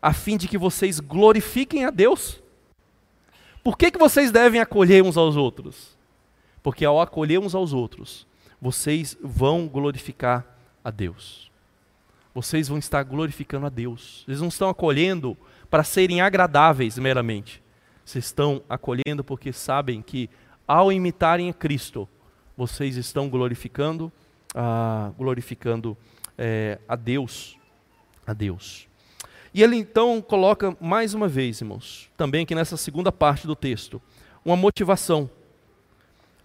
a 0.00 0.12
fim 0.12 0.36
de 0.36 0.48
que 0.48 0.58
vocês 0.58 0.98
glorifiquem 0.98 1.84
a 1.84 1.90
Deus. 1.90 2.42
Por 3.62 3.76
que, 3.76 3.90
que 3.90 3.98
vocês 3.98 4.30
devem 4.30 4.60
acolher 4.60 5.02
uns 5.02 5.16
aos 5.16 5.36
outros? 5.36 5.96
Porque 6.62 6.84
ao 6.84 7.00
acolher 7.00 7.38
uns 7.38 7.54
aos 7.54 7.72
outros, 7.72 8.26
vocês 8.60 9.16
vão 9.22 9.68
glorificar 9.68 10.44
a 10.82 10.90
Deus. 10.90 11.50
Vocês 12.34 12.68
vão 12.68 12.78
estar 12.78 13.02
glorificando 13.02 13.66
a 13.66 13.68
Deus. 13.68 14.24
Eles 14.26 14.40
não 14.40 14.48
estão 14.48 14.68
acolhendo 14.68 15.36
para 15.70 15.84
serem 15.84 16.20
agradáveis 16.20 16.98
meramente. 16.98 17.62
Vocês 18.04 18.26
estão 18.26 18.62
acolhendo 18.68 19.22
porque 19.22 19.52
sabem 19.52 20.00
que 20.00 20.30
ao 20.66 20.92
imitarem 20.92 21.50
a 21.50 21.52
Cristo, 21.52 22.08
vocês 22.56 22.96
estão 22.96 23.28
glorificando, 23.28 24.12
ah, 24.54 25.12
glorificando 25.16 25.96
é, 26.36 26.78
a 26.88 26.96
Deus, 26.96 27.56
a 28.26 28.32
Deus. 28.32 28.86
E 29.52 29.62
ele 29.62 29.76
então 29.76 30.20
coloca 30.20 30.76
mais 30.80 31.14
uma 31.14 31.26
vez, 31.26 31.60
irmãos, 31.60 32.10
também 32.16 32.42
aqui 32.42 32.54
nessa 32.54 32.76
segunda 32.76 33.10
parte 33.10 33.46
do 33.46 33.56
texto, 33.56 34.00
uma 34.44 34.56
motivação 34.56 35.30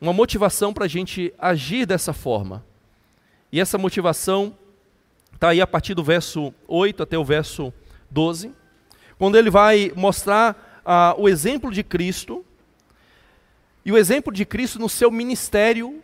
uma 0.03 0.11
motivação 0.11 0.73
para 0.73 0.83
a 0.83 0.87
gente 0.87 1.33
agir 1.39 1.85
dessa 1.85 2.11
forma. 2.11 2.61
E 3.49 3.61
essa 3.61 3.77
motivação 3.77 4.53
está 5.33 5.47
aí 5.47 5.61
a 5.61 5.65
partir 5.65 5.93
do 5.93 6.03
verso 6.03 6.53
8 6.67 7.03
até 7.03 7.17
o 7.17 7.23
verso 7.23 7.73
12, 8.11 8.53
quando 9.17 9.37
ele 9.37 9.49
vai 9.49 9.93
mostrar 9.95 10.81
ah, 10.85 11.15
o 11.17 11.29
exemplo 11.29 11.71
de 11.71 11.83
Cristo, 11.83 12.43
e 13.85 13.93
o 13.93 13.97
exemplo 13.97 14.33
de 14.33 14.43
Cristo 14.43 14.77
no 14.77 14.89
seu 14.89 15.09
ministério 15.09 16.03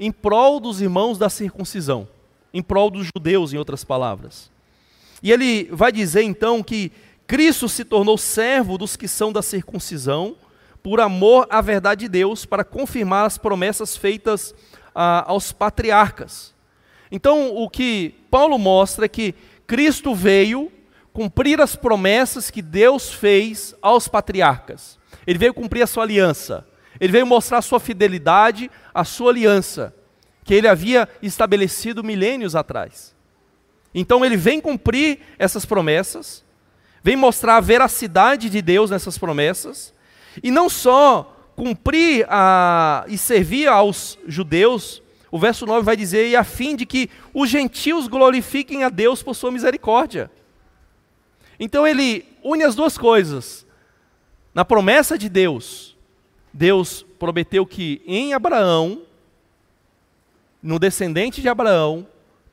em 0.00 0.10
prol 0.10 0.58
dos 0.58 0.80
irmãos 0.80 1.18
da 1.18 1.28
circuncisão, 1.28 2.08
em 2.54 2.62
prol 2.62 2.90
dos 2.90 3.06
judeus, 3.14 3.52
em 3.52 3.58
outras 3.58 3.84
palavras. 3.84 4.50
E 5.22 5.30
ele 5.30 5.64
vai 5.70 5.92
dizer 5.92 6.22
então 6.22 6.62
que 6.62 6.90
Cristo 7.26 7.68
se 7.68 7.84
tornou 7.84 8.16
servo 8.16 8.78
dos 8.78 8.96
que 8.96 9.06
são 9.06 9.30
da 9.30 9.42
circuncisão, 9.42 10.34
por 10.82 10.98
amor 10.98 11.46
à 11.50 11.60
verdade 11.60 12.06
de 12.06 12.08
Deus, 12.08 12.46
para 12.46 12.64
confirmar 12.64 13.26
as 13.26 13.36
promessas 13.36 13.94
feitas 13.94 14.54
ah, 14.94 15.24
aos 15.26 15.52
patriarcas. 15.52 16.54
Então, 17.12 17.54
o 17.54 17.68
que 17.68 18.14
Paulo 18.30 18.58
mostra 18.58 19.04
é 19.04 19.08
que 19.08 19.34
Cristo 19.66 20.14
veio 20.14 20.72
cumprir 21.12 21.60
as 21.60 21.76
promessas 21.76 22.50
que 22.50 22.62
Deus 22.62 23.12
fez 23.12 23.74
aos 23.82 24.08
patriarcas. 24.08 24.98
Ele 25.26 25.38
veio 25.38 25.52
cumprir 25.52 25.82
a 25.82 25.86
sua 25.86 26.04
aliança. 26.04 26.66
Ele 27.00 27.12
veio 27.12 27.26
mostrar 27.26 27.58
a 27.58 27.62
sua 27.62 27.80
fidelidade, 27.80 28.70
a 28.92 29.04
sua 29.04 29.30
aliança, 29.30 29.94
que 30.44 30.52
ele 30.52 30.68
havia 30.68 31.08
estabelecido 31.22 32.04
milênios 32.04 32.54
atrás. 32.54 33.14
Então 33.94 34.24
ele 34.24 34.36
vem 34.36 34.60
cumprir 34.60 35.20
essas 35.38 35.64
promessas, 35.64 36.44
vem 37.02 37.16
mostrar 37.16 37.56
a 37.56 37.60
veracidade 37.60 38.50
de 38.50 38.60
Deus 38.60 38.90
nessas 38.90 39.16
promessas, 39.16 39.94
e 40.42 40.50
não 40.50 40.68
só 40.68 41.36
cumprir 41.56 42.26
a, 42.28 43.04
e 43.08 43.18
servir 43.18 43.68
aos 43.68 44.18
judeus, 44.26 45.02
o 45.30 45.38
verso 45.38 45.66
9 45.66 45.84
vai 45.84 45.96
dizer, 45.96 46.28
e 46.28 46.36
a 46.36 46.44
fim 46.44 46.76
de 46.76 46.86
que 46.86 47.10
os 47.32 47.48
gentios 47.48 48.06
glorifiquem 48.06 48.84
a 48.84 48.88
Deus 48.88 49.22
por 49.22 49.34
sua 49.34 49.50
misericórdia. 49.50 50.30
Então 51.58 51.86
ele 51.86 52.24
une 52.42 52.64
as 52.64 52.74
duas 52.74 52.96
coisas. 52.96 53.66
Na 54.54 54.64
promessa 54.64 55.16
de 55.16 55.28
Deus, 55.28 55.96
Deus 56.52 57.04
prometeu 57.18 57.64
que 57.64 58.02
em 58.06 58.34
Abraão, 58.34 59.02
no 60.62 60.78
descendente 60.78 61.40
de 61.40 61.48
Abraão, 61.48 62.06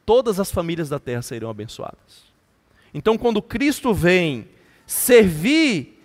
todas 0.06 0.40
as 0.40 0.52
famílias 0.52 0.90
da 0.90 1.00
terra 1.00 1.22
serão 1.22 1.50
abençoadas. 1.50 2.28
Então, 2.94 3.18
quando 3.18 3.42
Cristo 3.42 3.94
vem 3.94 4.48
servir 4.86 6.02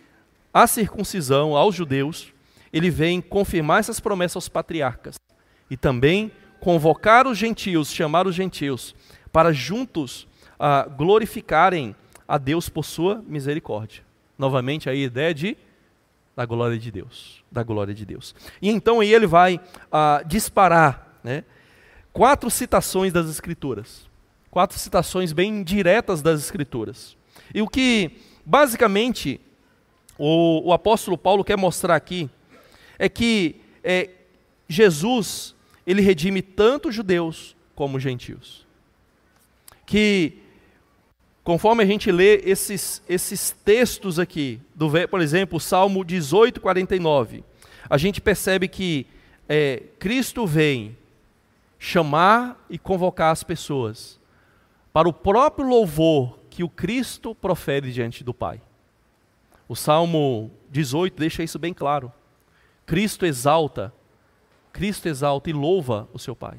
a 0.52 0.66
circuncisão 0.66 1.57
aos 1.57 1.74
judeus, 1.74 2.33
ele 2.72 2.90
vem 2.90 3.20
confirmar 3.20 3.81
essas 3.81 4.00
promessas 4.00 4.37
aos 4.37 4.48
patriarcas 4.48 5.16
e 5.70 5.76
também 5.76 6.31
convocar 6.61 7.26
os 7.26 7.38
gentios, 7.38 7.92
chamar 7.92 8.26
os 8.26 8.35
gentios 8.35 8.94
para 9.33 9.52
juntos 9.52 10.26
uh, 10.59 10.90
glorificarem 10.90 11.94
a 12.26 12.38
Deus 12.38 12.68
por 12.68 12.85
sua 12.85 13.22
misericórdia. 13.26 14.02
Novamente 14.38 14.88
a 14.88 14.94
ideia 14.94 15.35
de 15.35 15.57
da 16.35 16.46
glória 16.46 16.78
de 16.78 16.90
Deus, 16.90 17.41
da 17.52 17.62
glória 17.62 17.94
de 17.94 18.04
Deus. 18.06 18.34
E 18.60 18.70
então 18.70 19.00
aí 19.00 19.12
ele 19.12 19.26
vai 19.26 19.56
uh, 19.56 20.26
disparar, 20.26 21.18
né, 21.22 21.44
quatro 22.12 22.50
citações 22.50 23.12
das 23.12 23.28
Escrituras, 23.28 24.08
quatro 24.50 24.78
citações 24.78 25.32
bem 25.32 25.62
diretas 25.62 26.22
das 26.22 26.40
Escrituras. 26.40 27.16
E 27.54 27.60
o 27.60 27.68
que 27.68 28.18
basicamente 28.44 29.40
o, 30.18 30.68
o 30.68 30.72
apóstolo 30.72 31.16
Paulo 31.16 31.44
quer 31.44 31.56
mostrar 31.56 31.94
aqui 31.94 32.28
é 32.98 33.08
que 33.08 33.60
é, 33.84 34.10
Jesus 34.68 35.54
ele 35.86 36.00
redime 36.00 36.40
tanto 36.40 36.90
judeus 36.90 37.56
como 37.74 38.00
gentios. 38.00 38.66
Que 39.84 40.41
Conforme 41.44 41.83
a 41.83 41.87
gente 41.87 42.11
lê 42.12 42.37
esses, 42.44 43.02
esses 43.09 43.50
textos 43.50 44.18
aqui, 44.18 44.61
do, 44.74 44.88
por 45.09 45.20
exemplo, 45.20 45.59
Salmo 45.59 46.05
18, 46.05 46.61
49, 46.61 47.42
a 47.90 47.98
gente 47.98 48.20
percebe 48.20 48.68
que 48.68 49.07
é, 49.48 49.83
Cristo 49.98 50.46
vem 50.46 50.96
chamar 51.78 52.64
e 52.70 52.78
convocar 52.78 53.33
as 53.33 53.42
pessoas 53.42 54.20
para 54.92 55.09
o 55.09 55.12
próprio 55.12 55.66
louvor 55.66 56.38
que 56.48 56.62
o 56.62 56.68
Cristo 56.68 57.35
profere 57.35 57.90
diante 57.90 58.22
do 58.22 58.33
Pai. 58.33 58.61
O 59.68 59.74
Salmo 59.74 60.50
18 60.70 61.18
deixa 61.18 61.42
isso 61.42 61.59
bem 61.59 61.74
claro. 61.74 62.12
Cristo 62.87 63.26
exalta, 63.26 63.92
Cristo 64.72 65.09
exalta 65.09 65.50
e 65.50 65.52
louva 65.52 66.09
o 66.12 66.18
seu 66.20 66.37
Pai. 66.37 66.59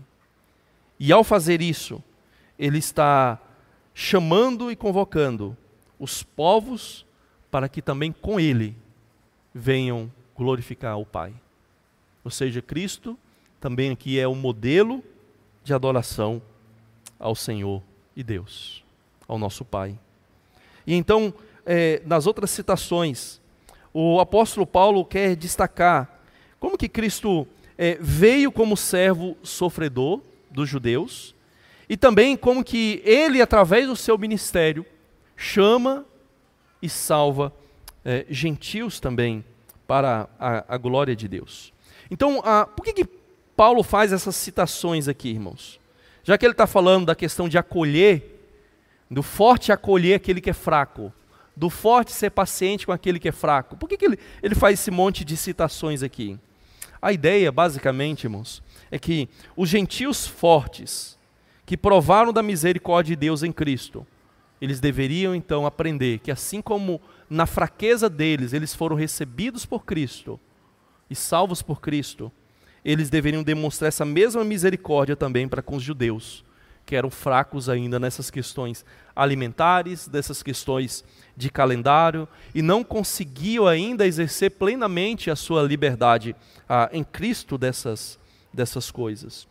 E 1.00 1.12
ao 1.12 1.24
fazer 1.24 1.62
isso, 1.62 2.04
ele 2.58 2.80
está 2.80 3.40
chamando 3.94 4.72
e 4.72 4.76
convocando 4.76 5.56
os 6.00 6.24
povos 6.24 7.06
para 7.52 7.70
que 7.70 7.82
também 7.82 8.12
com 8.12 8.40
ele 8.40 8.76
venham 9.54 10.12
glorificar 10.36 10.98
o 11.00 11.06
Pai. 11.06 11.34
Ou 12.24 12.32
seja, 12.32 12.62
Cristo 12.62 13.18
também 13.60 13.92
aqui 13.92 14.20
é 14.20 14.28
o 14.28 14.36
modelo 14.36 15.04
de 15.64 15.74
adoração 15.74 16.42
ao 17.20 17.36
Senhor 17.36 17.82
e 18.16 18.24
Deus, 18.24 18.84
ao 19.28 19.38
nosso 19.38 19.64
Pai. 19.64 19.98
E 20.86 20.94
então, 20.94 21.34
é, 21.66 22.02
nas 22.06 22.28
outras 22.28 22.50
citações, 22.50 23.40
o 23.94 24.20
apóstolo 24.20 24.66
Paulo 24.66 25.06
quer 25.06 25.36
destacar 25.36 26.20
como 26.60 26.78
que 26.78 26.90
Cristo 26.90 27.48
é, 27.78 27.98
veio 28.02 28.52
como 28.52 28.76
servo 28.76 29.38
sofredor 29.44 30.22
dos 30.50 30.68
judeus, 30.68 31.33
e 31.94 31.98
também 31.98 32.36
como 32.36 32.64
que 32.64 33.04
ele, 33.06 33.40
através 33.40 33.86
do 33.86 33.96
seu 33.96 34.18
ministério, 34.18 34.84
chama 35.38 36.04
e 36.82 36.90
salva 36.90 37.54
é, 38.04 38.26
gentios 38.32 39.00
também 39.00 39.46
para 39.86 40.28
a, 40.40 40.74
a, 40.74 40.78
glória 40.80 41.16
de 41.16 41.28
Deus. 41.28 41.72
Então, 42.10 42.42
a, 42.44 42.66
por 42.66 42.84
que, 42.84 42.94
que 42.94 43.06
Paulo 43.56 43.84
faz 43.84 44.12
essas 44.12 44.36
citações 44.36 45.08
aqui, 45.08 45.30
irmãos? 45.30 45.80
Já 46.24 46.36
que 46.36 46.44
ele 46.44 46.54
está 46.54 46.66
falando 46.66 47.06
da 47.06 47.14
questão 47.14 47.48
de 47.48 47.60
acolher, 47.60 48.44
do 49.08 49.22
forte 49.22 49.72
acolher 49.72 50.16
aquele 50.16 50.42
que 50.42 50.50
é 50.50 50.54
fraco, 50.54 51.14
do 51.56 51.70
forte 51.70 52.12
ser 52.12 52.32
paciente 52.32 52.88
com 52.88 52.92
aquele 52.92 53.20
que 53.20 53.30
é 53.30 53.32
fraco. 53.32 53.78
Por 53.78 53.88
que, 53.88 53.98
que 53.98 54.06
ele, 54.06 54.18
ele 54.42 54.56
faz 54.56 54.80
esse 54.80 54.90
monte 54.90 55.24
de 55.24 55.38
citações 55.38 56.02
aqui? 56.02 56.40
A 57.00 57.14
ideia, 57.14 57.52
basicamente, 57.52 58.24
irmãos, 58.24 58.64
é 58.90 58.98
que 58.98 59.30
os 59.56 59.70
gentios 59.70 60.26
fortes, 60.26 61.22
que 61.66 61.78
provaram 61.78 62.34
da 62.34 62.44
misericórdia 62.44 63.16
de 63.16 63.20
Deus 63.20 63.44
em 63.44 63.52
Cristo, 63.52 64.06
eles 64.62 64.80
deveriam 64.80 65.36
então 65.36 65.66
aprender 65.66 66.20
que, 66.20 66.32
assim 66.32 66.62
como 66.62 67.02
na 67.30 67.46
fraqueza 67.46 68.10
deles 68.10 68.54
eles 68.54 68.74
foram 68.74 68.96
recebidos 68.96 69.66
por 69.66 69.84
Cristo 69.84 70.40
e 71.10 71.16
salvos 71.16 71.62
por 71.62 71.82
Cristo, 71.82 72.32
eles 72.84 73.10
deveriam 73.10 73.44
demonstrar 73.44 73.88
essa 73.88 74.06
mesma 74.06 74.44
misericórdia 74.44 75.16
também 75.16 75.48
para 75.48 75.62
com 75.62 75.76
os 75.76 75.84
judeus, 75.84 76.44
que 76.86 76.96
eram 76.96 77.10
fracos 77.10 77.70
ainda 77.70 78.00
nessas 78.00 78.30
questões 78.30 78.86
alimentares, 79.16 80.08
dessas 80.08 80.44
questões 80.44 81.04
de 81.36 81.50
calendário, 81.50 82.28
e 82.54 82.62
não 82.62 82.84
conseguiam 82.84 83.68
ainda 83.68 84.06
exercer 84.06 84.52
plenamente 84.52 85.32
a 85.32 85.36
sua 85.36 85.64
liberdade 85.64 86.36
ah, 86.68 86.90
em 86.92 87.04
Cristo 87.04 87.58
dessas, 87.58 88.20
dessas 88.54 88.92
coisas. 88.92 89.48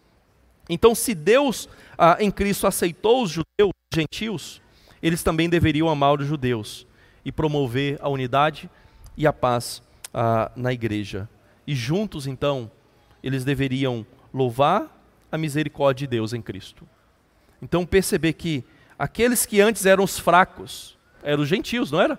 Então, 0.73 0.95
se 0.95 1.15
Deus 1.15 1.69
ah, 1.99 2.17
em 2.19 2.31
Cristo 2.31 2.67
aceitou 2.67 3.23
os 3.23 3.31
judeus, 3.31 3.71
os 3.93 3.95
gentios, 3.95 4.63
eles 5.03 5.23
também 5.23 5.49
deveriam 5.49 5.89
amar 5.89 6.19
os 6.19 6.27
judeus 6.27 6.87
e 7.23 7.31
promover 7.31 7.99
a 8.01 8.09
unidade 8.09 8.71
e 9.15 9.27
a 9.27 9.33
paz 9.33 9.83
ah, 10.15 10.51
na 10.57 10.73
igreja. 10.73 11.29
E 11.67 11.75
juntos, 11.75 12.27
então, 12.27 12.71
eles 13.23 13.45
deveriam 13.45 14.07
louvar 14.33 14.91
a 15.31 15.37
misericórdia 15.37 16.07
de 16.07 16.11
Deus 16.17 16.33
em 16.33 16.41
Cristo. 16.41 16.89
Então, 17.61 17.85
perceber 17.85 18.33
que 18.33 18.65
aqueles 18.99 19.45
que 19.45 19.61
antes 19.61 19.85
eram 19.85 20.03
os 20.03 20.19
fracos 20.19 20.97
eram 21.23 21.43
os 21.43 21.49
gentios, 21.49 21.91
não 21.91 22.01
era? 22.01 22.19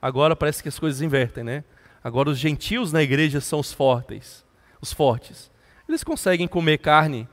Agora 0.00 0.36
parece 0.36 0.62
que 0.62 0.68
as 0.68 0.78
coisas 0.78 1.02
invertem, 1.02 1.42
né? 1.42 1.64
Agora 2.04 2.30
os 2.30 2.38
gentios 2.38 2.92
na 2.92 3.02
igreja 3.02 3.40
são 3.40 3.58
os 3.58 3.72
fortes, 3.72 4.44
os 4.80 4.92
fortes. 4.92 5.50
Eles 5.88 6.04
conseguem 6.04 6.46
comer 6.46 6.78
carne 6.78 7.28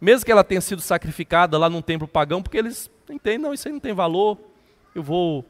mesmo 0.00 0.24
que 0.26 0.32
ela 0.32 0.44
tenha 0.44 0.60
sido 0.60 0.80
sacrificada 0.80 1.56
lá 1.58 1.70
num 1.70 1.82
templo 1.82 2.06
pagão, 2.06 2.42
porque 2.42 2.56
eles 2.56 2.90
entendem, 3.08 3.38
não, 3.38 3.54
isso 3.54 3.68
aí 3.68 3.72
não 3.72 3.80
tem 3.80 3.92
valor, 3.92 4.38
eu 4.94 5.02
vou, 5.02 5.44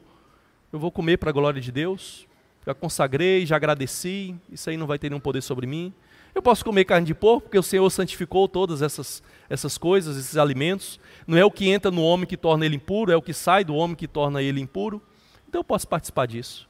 eu 0.71 0.79
vou 0.79 0.91
comer 0.91 1.17
para 1.17 1.29
a 1.29 1.33
glória 1.33 1.61
de 1.61 1.71
Deus, 1.71 2.27
já 2.65 2.73
consagrei, 2.73 3.45
já 3.45 3.55
agradeci, 3.55 4.35
isso 4.51 4.69
aí 4.69 4.77
não 4.77 4.87
vai 4.87 4.99
ter 4.99 5.09
nenhum 5.09 5.19
poder 5.19 5.41
sobre 5.41 5.65
mim. 5.65 5.93
Eu 6.35 6.41
posso 6.41 6.63
comer 6.63 6.85
carne 6.85 7.07
de 7.07 7.15
porco, 7.15 7.43
porque 7.43 7.57
o 7.57 7.63
Senhor 7.63 7.89
santificou 7.89 8.47
todas 8.47 8.81
essas, 8.81 9.23
essas 9.49 9.77
coisas, 9.77 10.17
esses 10.17 10.37
alimentos. 10.37 10.99
Não 11.25 11.37
é 11.37 11.43
o 11.43 11.49
que 11.49 11.69
entra 11.69 11.89
no 11.89 12.03
homem 12.03 12.27
que 12.27 12.37
torna 12.37 12.65
ele 12.65 12.75
impuro, 12.75 13.11
é 13.11 13.15
o 13.15 13.21
que 13.21 13.33
sai 13.33 13.63
do 13.63 13.73
homem 13.73 13.95
que 13.95 14.07
torna 14.07 14.41
ele 14.41 14.61
impuro. 14.61 15.01
Então 15.49 15.61
eu 15.61 15.63
posso 15.63 15.87
participar 15.87 16.27
disso. 16.27 16.69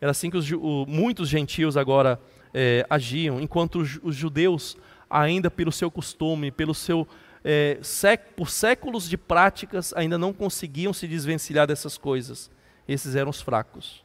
Era 0.00 0.10
assim 0.10 0.30
que 0.30 0.36
os, 0.36 0.50
o, 0.50 0.84
muitos 0.88 1.28
gentios 1.28 1.76
agora 1.76 2.20
é, 2.52 2.84
agiam, 2.90 3.40
enquanto 3.40 3.80
os, 3.80 4.00
os 4.02 4.16
judeus 4.16 4.76
ainda 5.08 5.50
pelo 5.50 5.72
seu 5.72 5.90
costume, 5.90 6.50
pelo 6.50 6.74
seu 6.74 7.06
é, 7.44 7.78
sec, 7.82 8.34
por 8.36 8.50
séculos 8.50 9.08
de 9.08 9.16
práticas, 9.16 9.92
ainda 9.94 10.18
não 10.18 10.32
conseguiam 10.32 10.92
se 10.92 11.06
desvencilhar 11.06 11.66
dessas 11.66 11.96
coisas. 11.96 12.50
Esses 12.88 13.14
eram 13.14 13.30
os 13.30 13.40
fracos. 13.40 14.04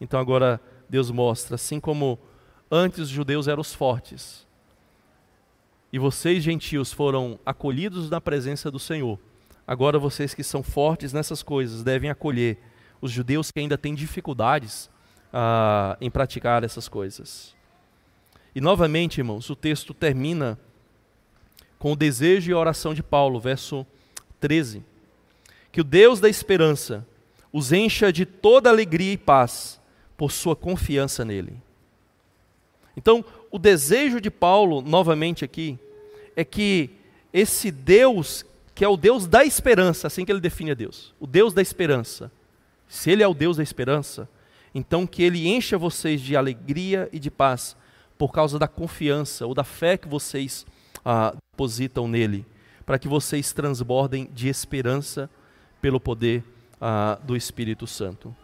Então 0.00 0.18
agora 0.18 0.60
Deus 0.88 1.10
mostra, 1.10 1.54
assim 1.54 1.80
como 1.80 2.18
antes 2.70 3.00
os 3.00 3.08
judeus 3.08 3.48
eram 3.48 3.60
os 3.60 3.74
fortes, 3.74 4.46
e 5.92 5.98
vocês, 5.98 6.44
gentios, 6.44 6.92
foram 6.92 7.38
acolhidos 7.46 8.10
na 8.10 8.20
presença 8.20 8.70
do 8.70 8.78
Senhor. 8.78 9.18
Agora, 9.66 9.98
vocês 9.98 10.34
que 10.34 10.44
são 10.44 10.62
fortes 10.62 11.12
nessas 11.14 11.42
coisas 11.42 11.82
devem 11.82 12.10
acolher 12.10 12.58
os 13.00 13.10
judeus 13.10 13.50
que 13.50 13.58
ainda 13.60 13.78
têm 13.78 13.94
dificuldades 13.94 14.90
ah, 15.32 15.96
em 16.00 16.10
praticar 16.10 16.62
essas 16.62 16.88
coisas. 16.88 17.56
E 18.54 18.60
novamente, 18.60 19.18
irmãos, 19.18 19.48
o 19.50 19.56
texto 19.56 19.92
termina 19.92 20.58
com 21.78 21.92
o 21.92 21.96
desejo 21.96 22.50
e 22.50 22.54
a 22.54 22.58
oração 22.58 22.92
de 22.92 23.02
Paulo, 23.02 23.38
verso 23.38 23.86
13. 24.40 24.82
Que 25.70 25.80
o 25.80 25.84
Deus 25.84 26.20
da 26.20 26.28
esperança 26.28 27.06
os 27.52 27.72
encha 27.72 28.12
de 28.12 28.26
toda 28.26 28.68
alegria 28.68 29.12
e 29.12 29.18
paz 29.18 29.80
por 30.16 30.32
sua 30.32 30.56
confiança 30.56 31.24
nele. 31.24 31.56
Então, 32.96 33.24
o 33.50 33.58
desejo 33.58 34.20
de 34.20 34.30
Paulo, 34.30 34.82
novamente 34.82 35.44
aqui, 35.44 35.78
é 36.34 36.44
que 36.44 36.90
esse 37.32 37.70
Deus, 37.70 38.44
que 38.74 38.84
é 38.84 38.88
o 38.88 38.96
Deus 38.96 39.26
da 39.26 39.44
esperança, 39.44 40.06
assim 40.08 40.24
que 40.24 40.32
ele 40.32 40.40
define 40.40 40.72
a 40.72 40.74
Deus, 40.74 41.14
o 41.20 41.26
Deus 41.26 41.54
da 41.54 41.62
esperança, 41.62 42.30
se 42.88 43.10
ele 43.10 43.22
é 43.22 43.28
o 43.28 43.34
Deus 43.34 43.56
da 43.56 43.62
esperança, 43.62 44.28
então 44.74 45.06
que 45.06 45.22
ele 45.22 45.46
encha 45.46 45.78
vocês 45.78 46.20
de 46.20 46.36
alegria 46.36 47.08
e 47.12 47.18
de 47.18 47.30
paz 47.30 47.76
por 48.18 48.32
causa 48.32 48.58
da 48.58 48.66
confiança 48.66 49.46
ou 49.46 49.54
da 49.54 49.64
fé 49.64 49.96
que 49.96 50.08
vocês 50.08 50.66
ah, 51.04 51.32
depositam 51.52 52.08
nele, 52.08 52.44
para 52.84 52.98
que 52.98 53.06
vocês 53.08 53.52
transbordem 53.52 54.28
de 54.34 54.48
esperança 54.48 55.30
pelo 55.80 56.00
poder 56.00 56.42
ah, 56.80 57.18
do 57.22 57.36
Espírito 57.36 57.86
Santo. 57.86 58.34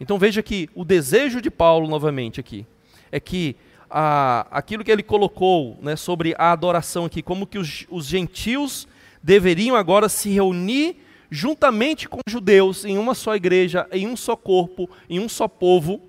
Então 0.00 0.18
veja 0.18 0.42
que 0.42 0.70
o 0.74 0.84
desejo 0.84 1.40
de 1.40 1.50
Paulo, 1.50 1.86
novamente 1.86 2.40
aqui, 2.40 2.66
é 3.12 3.20
que 3.20 3.54
ah, 3.90 4.46
aquilo 4.50 4.82
que 4.82 4.90
ele 4.90 5.02
colocou 5.02 5.78
né, 5.82 5.96
sobre 5.96 6.34
a 6.38 6.52
adoração 6.52 7.04
aqui, 7.04 7.22
como 7.22 7.46
que 7.46 7.58
os, 7.58 7.86
os 7.90 8.06
gentios 8.06 8.88
deveriam 9.22 9.76
agora 9.76 10.08
se 10.08 10.30
reunir 10.30 10.96
juntamente 11.30 12.08
com 12.08 12.20
os 12.26 12.32
judeus 12.32 12.84
em 12.84 12.96
uma 12.96 13.14
só 13.14 13.36
igreja, 13.36 13.86
em 13.92 14.06
um 14.06 14.16
só 14.16 14.34
corpo, 14.36 14.88
em 15.10 15.20
um 15.20 15.28
só 15.28 15.46
povo, 15.46 16.00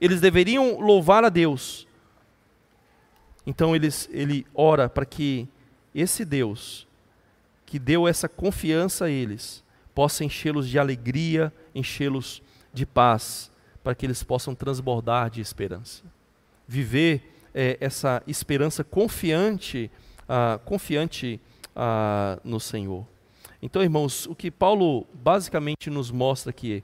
eles 0.00 0.20
deveriam 0.20 0.80
louvar 0.80 1.24
a 1.24 1.28
Deus. 1.28 1.86
Então 3.46 3.74
eles, 3.74 4.08
ele 4.12 4.46
ora 4.54 4.88
para 4.88 5.04
que 5.04 5.48
esse 5.94 6.24
Deus, 6.24 6.86
que 7.66 7.78
deu 7.78 8.08
essa 8.08 8.28
confiança 8.28 9.06
a 9.06 9.10
eles, 9.10 9.62
possa 9.94 10.24
enchê-los 10.24 10.68
de 10.68 10.78
alegria, 10.78 11.52
enchê-los 11.74 12.42
de 12.72 12.84
paz, 12.84 13.50
para 13.82 13.94
que 13.94 14.04
eles 14.04 14.22
possam 14.22 14.54
transbordar 14.54 15.30
de 15.30 15.40
esperança. 15.40 16.02
Viver 16.66 17.34
é, 17.54 17.76
essa 17.80 18.22
esperança 18.26 18.82
confiante, 18.82 19.90
ah, 20.28 20.58
confiante 20.64 21.40
ah, 21.76 22.40
no 22.42 22.58
Senhor. 22.58 23.06
Então, 23.62 23.82
irmãos, 23.82 24.26
o 24.26 24.34
que 24.34 24.50
Paulo 24.50 25.06
basicamente 25.12 25.88
nos 25.90 26.10
mostra 26.10 26.50
aqui 26.50 26.82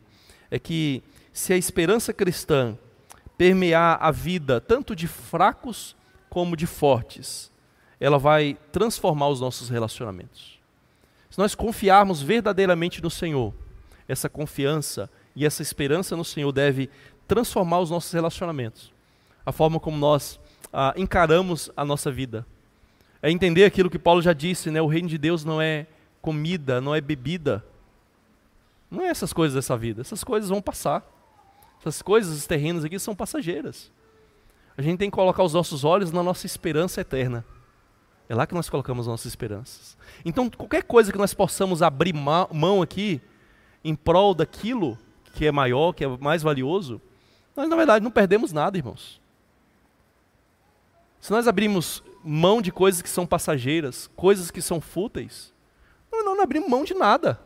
é 0.51 0.59
que 0.59 1.03
se 1.33 1.53
a 1.53 1.57
esperança 1.57 2.13
cristã 2.13 2.79
permear 3.37 3.99
a 4.01 4.11
vida 4.11 4.61
tanto 4.61 4.95
de 4.95 5.09
fracos 5.09 5.97
como 6.31 6.57
de 6.57 6.67
fortes, 6.67 7.53
ela 7.99 8.19
vai 8.19 8.57
transformar 8.73 9.29
os 9.29 9.41
nossos 9.41 9.69
relacionamentos. 9.69 10.59
Se 11.29 11.39
nós 11.39 11.55
confiarmos 11.55 12.23
verdadeiramente 12.23 13.03
no 13.03 13.11
Senhor, 13.11 13.53
essa 14.09 14.29
confiança 14.29 15.11
e 15.37 15.45
essa 15.45 15.61
esperança 15.61 16.17
no 16.17 16.25
Senhor 16.25 16.51
deve 16.51 16.89
transformar 17.29 17.81
os 17.81 17.91
nossos 17.91 18.11
relacionamentos, 18.13 18.93
a 19.45 19.53
forma 19.53 19.79
como 19.79 19.97
nós 19.97 20.41
ah, 20.73 20.95
encaramos 20.97 21.71
a 21.77 21.85
nossa 21.85 22.11
vida. 22.11 22.47
É 23.23 23.31
entender 23.31 23.65
aquilo 23.65 23.91
que 23.91 23.99
Paulo 23.99 24.23
já 24.23 24.33
disse, 24.33 24.71
né? 24.71 24.81
O 24.81 24.87
reino 24.87 25.09
de 25.09 25.19
Deus 25.19 25.45
não 25.45 25.61
é 25.61 25.87
comida, 26.23 26.81
não 26.81 26.95
é 26.95 27.01
bebida. 27.01 27.65
Não 28.91 29.03
é 29.03 29.09
essas 29.09 29.33
coisas 29.33 29.55
dessa 29.55 29.77
vida. 29.77 30.01
Essas 30.01 30.25
coisas 30.25 30.49
vão 30.49 30.63
passar. 30.63 31.07
Essas 31.81 32.03
coisas 32.03 32.47
terrenas 32.47 32.85
aqui 32.85 32.99
são 32.99 33.15
passageiras. 33.15 33.93
A 34.81 34.83
gente 34.83 34.97
tem 34.97 35.11
que 35.11 35.15
colocar 35.15 35.43
os 35.43 35.53
nossos 35.53 35.85
olhos 35.85 36.11
na 36.11 36.23
nossa 36.23 36.47
esperança 36.47 37.03
eterna. 37.03 37.45
É 38.27 38.35
lá 38.35 38.47
que 38.47 38.55
nós 38.55 38.71
colocamos 38.71 39.07
nossas 39.07 39.27
esperanças. 39.27 39.95
Então, 40.25 40.49
qualquer 40.49 40.85
coisa 40.85 41.13
que 41.13 41.19
nós 41.19 41.35
possamos 41.35 41.83
abrir 41.83 42.15
mão 42.15 42.81
aqui, 42.81 43.21
em 43.85 43.95
prol 43.95 44.35
daquilo 44.35 44.97
que 45.35 45.45
é 45.45 45.53
maior, 45.53 45.93
que 45.93 46.03
é 46.03 46.09
mais 46.09 46.43
valioso, 46.43 46.99
nós, 47.55 47.69
na 47.69 47.77
verdade, 47.77 48.03
não 48.03 48.11
perdemos 48.11 48.55
nada, 48.55 48.79
irmãos. 48.79 49.21
Se 51.21 51.31
nós 51.31 51.47
abrimos 51.47 52.03
mão 52.25 52.63
de 52.63 52.73
coisas 52.73 53.03
que 53.03 53.11
são 53.11 53.27
passageiras, 53.27 54.09
coisas 54.17 54.51
que 54.51 54.63
são 54.63 54.81
fúteis, 54.81 55.53
nós 56.11 56.25
não 56.25 56.41
abrimos 56.41 56.71
mão 56.71 56.85
de 56.85 56.95
nada. 56.95 57.39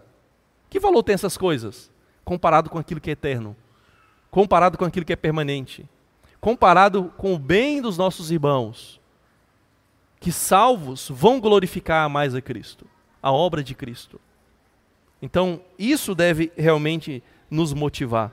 Que 0.70 0.78
valor 0.78 1.02
tem 1.02 1.14
essas 1.14 1.36
coisas? 1.36 1.90
Comparado 2.24 2.70
com 2.70 2.78
aquilo 2.78 3.00
que 3.00 3.10
é 3.10 3.14
eterno, 3.14 3.56
comparado 4.30 4.78
com 4.78 4.84
aquilo 4.84 5.04
que 5.04 5.12
é 5.12 5.16
permanente, 5.16 5.84
comparado 6.44 7.10
com 7.16 7.32
o 7.32 7.38
bem 7.38 7.80
dos 7.80 7.96
nossos 7.96 8.30
irmãos, 8.30 9.00
que 10.20 10.30
salvos 10.30 11.08
vão 11.08 11.40
glorificar 11.40 12.06
mais 12.10 12.34
a 12.34 12.40
Cristo, 12.42 12.84
a 13.22 13.32
obra 13.32 13.64
de 13.64 13.74
Cristo. 13.74 14.20
Então, 15.22 15.62
isso 15.78 16.14
deve 16.14 16.52
realmente 16.54 17.22
nos 17.50 17.72
motivar. 17.72 18.30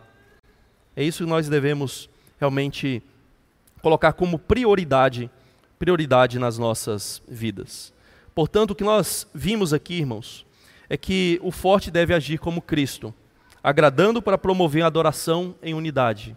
É 0.94 1.02
isso 1.02 1.24
que 1.24 1.30
nós 1.30 1.48
devemos 1.48 2.10
realmente 2.38 3.02
colocar 3.82 4.12
como 4.12 4.38
prioridade, 4.38 5.32
prioridade 5.80 6.38
nas 6.38 6.58
nossas 6.58 7.24
vidas. 7.30 7.94
Portanto, 8.36 8.72
o 8.72 8.76
que 8.76 8.84
nós 8.84 9.26
vimos 9.34 9.72
aqui, 9.72 9.94
irmãos, 9.94 10.46
é 10.90 10.98
que 10.98 11.40
o 11.42 11.50
forte 11.50 11.90
deve 11.90 12.14
agir 12.14 12.40
como 12.40 12.62
Cristo, 12.62 13.14
agradando 13.64 14.22
para 14.22 14.38
promover 14.38 14.84
a 14.84 14.88
adoração 14.88 15.56
em 15.64 15.74
unidade 15.74 16.36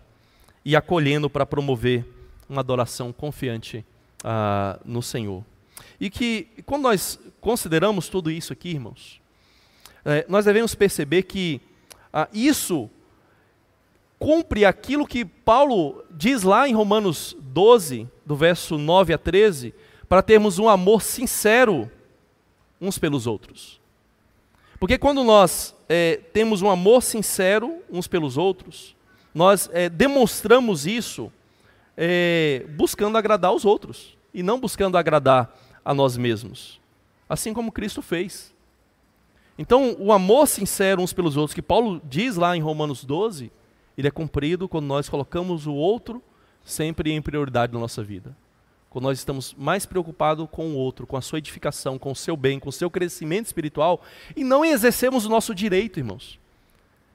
e 0.64 0.74
acolhendo 0.74 1.28
para 1.28 1.44
promover 1.44 2.06
uma 2.48 2.60
adoração 2.60 3.12
confiante 3.12 3.84
ah, 4.22 4.78
no 4.84 5.02
Senhor. 5.02 5.44
E 6.00 6.08
que, 6.08 6.48
quando 6.64 6.82
nós 6.82 7.18
consideramos 7.40 8.08
tudo 8.08 8.30
isso 8.30 8.52
aqui, 8.52 8.70
irmãos, 8.70 9.20
é, 10.04 10.24
nós 10.28 10.44
devemos 10.44 10.74
perceber 10.74 11.24
que 11.24 11.60
ah, 12.12 12.28
isso 12.32 12.88
cumpre 14.18 14.64
aquilo 14.64 15.06
que 15.06 15.24
Paulo 15.24 16.04
diz 16.10 16.42
lá 16.42 16.68
em 16.68 16.74
Romanos 16.74 17.36
12, 17.40 18.08
do 18.24 18.34
verso 18.34 18.78
9 18.78 19.12
a 19.12 19.18
13, 19.18 19.74
para 20.08 20.22
termos 20.22 20.58
um 20.58 20.68
amor 20.68 21.02
sincero 21.02 21.90
uns 22.80 22.98
pelos 22.98 23.26
outros. 23.26 23.80
Porque 24.78 24.98
quando 24.98 25.24
nós 25.24 25.74
é, 25.88 26.16
temos 26.32 26.62
um 26.62 26.70
amor 26.70 27.02
sincero 27.02 27.82
uns 27.90 28.06
pelos 28.06 28.36
outros, 28.36 28.94
nós 29.34 29.68
é, 29.72 29.88
demonstramos 29.88 30.86
isso 30.86 31.32
é, 31.96 32.64
buscando 32.76 33.18
agradar 33.18 33.52
os 33.52 33.64
outros 33.64 34.16
e 34.32 34.42
não 34.42 34.60
buscando 34.60 34.96
agradar 34.96 35.54
a 35.84 35.92
nós 35.92 36.16
mesmos, 36.16 36.80
assim 37.28 37.52
como 37.52 37.72
Cristo 37.72 38.00
fez. 38.00 38.54
Então, 39.58 39.96
o 39.98 40.12
amor 40.12 40.46
sincero 40.46 41.02
uns 41.02 41.12
pelos 41.12 41.36
outros, 41.36 41.54
que 41.54 41.62
Paulo 41.62 42.00
diz 42.04 42.36
lá 42.36 42.56
em 42.56 42.60
Romanos 42.60 43.04
12, 43.04 43.52
ele 43.96 44.08
é 44.08 44.10
cumprido 44.10 44.68
quando 44.68 44.86
nós 44.86 45.08
colocamos 45.08 45.66
o 45.66 45.74
outro 45.74 46.22
sempre 46.64 47.12
em 47.12 47.22
prioridade 47.22 47.72
na 47.72 47.78
nossa 47.78 48.02
vida. 48.02 48.36
Quando 48.90 49.04
nós 49.04 49.18
estamos 49.18 49.54
mais 49.58 49.86
preocupados 49.86 50.46
com 50.50 50.70
o 50.70 50.76
outro, 50.76 51.06
com 51.06 51.16
a 51.16 51.20
sua 51.20 51.38
edificação, 51.38 51.98
com 51.98 52.12
o 52.12 52.16
seu 52.16 52.36
bem, 52.36 52.58
com 52.58 52.68
o 52.68 52.72
seu 52.72 52.90
crescimento 52.90 53.46
espiritual, 53.46 54.00
e 54.36 54.42
não 54.42 54.64
exercemos 54.64 55.26
o 55.26 55.28
nosso 55.28 55.54
direito, 55.54 55.98
irmãos. 55.98 56.38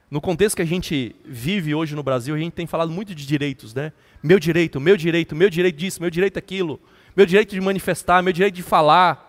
No 0.10 0.20
contexto 0.20 0.56
que 0.56 0.62
a 0.64 0.66
gente 0.66 1.16
vive 1.24 1.76
hoje 1.76 1.96
no 1.96 2.02
Brasil, 2.02 2.34
a 2.34 2.40
gente 2.40 2.54
tem 2.54 2.66
falado 2.66 2.92
muito 2.92 3.14
de 3.14 3.28
direitos, 3.28 3.76
né? 3.76 3.94
Meu 4.24 4.40
direito, 4.40 4.80
meu 4.80 4.98
direito, 4.98 5.36
meu 5.36 5.50
direito 5.50 5.76
disso, 5.76 6.02
meu 6.02 6.10
direito 6.10 6.38
aquilo, 6.38 6.82
meu 7.16 7.28
direito 7.28 7.52
de 7.52 7.62
manifestar, 7.62 8.24
meu 8.24 8.34
direito 8.34 8.56
de 8.56 8.64
falar. 8.64 9.28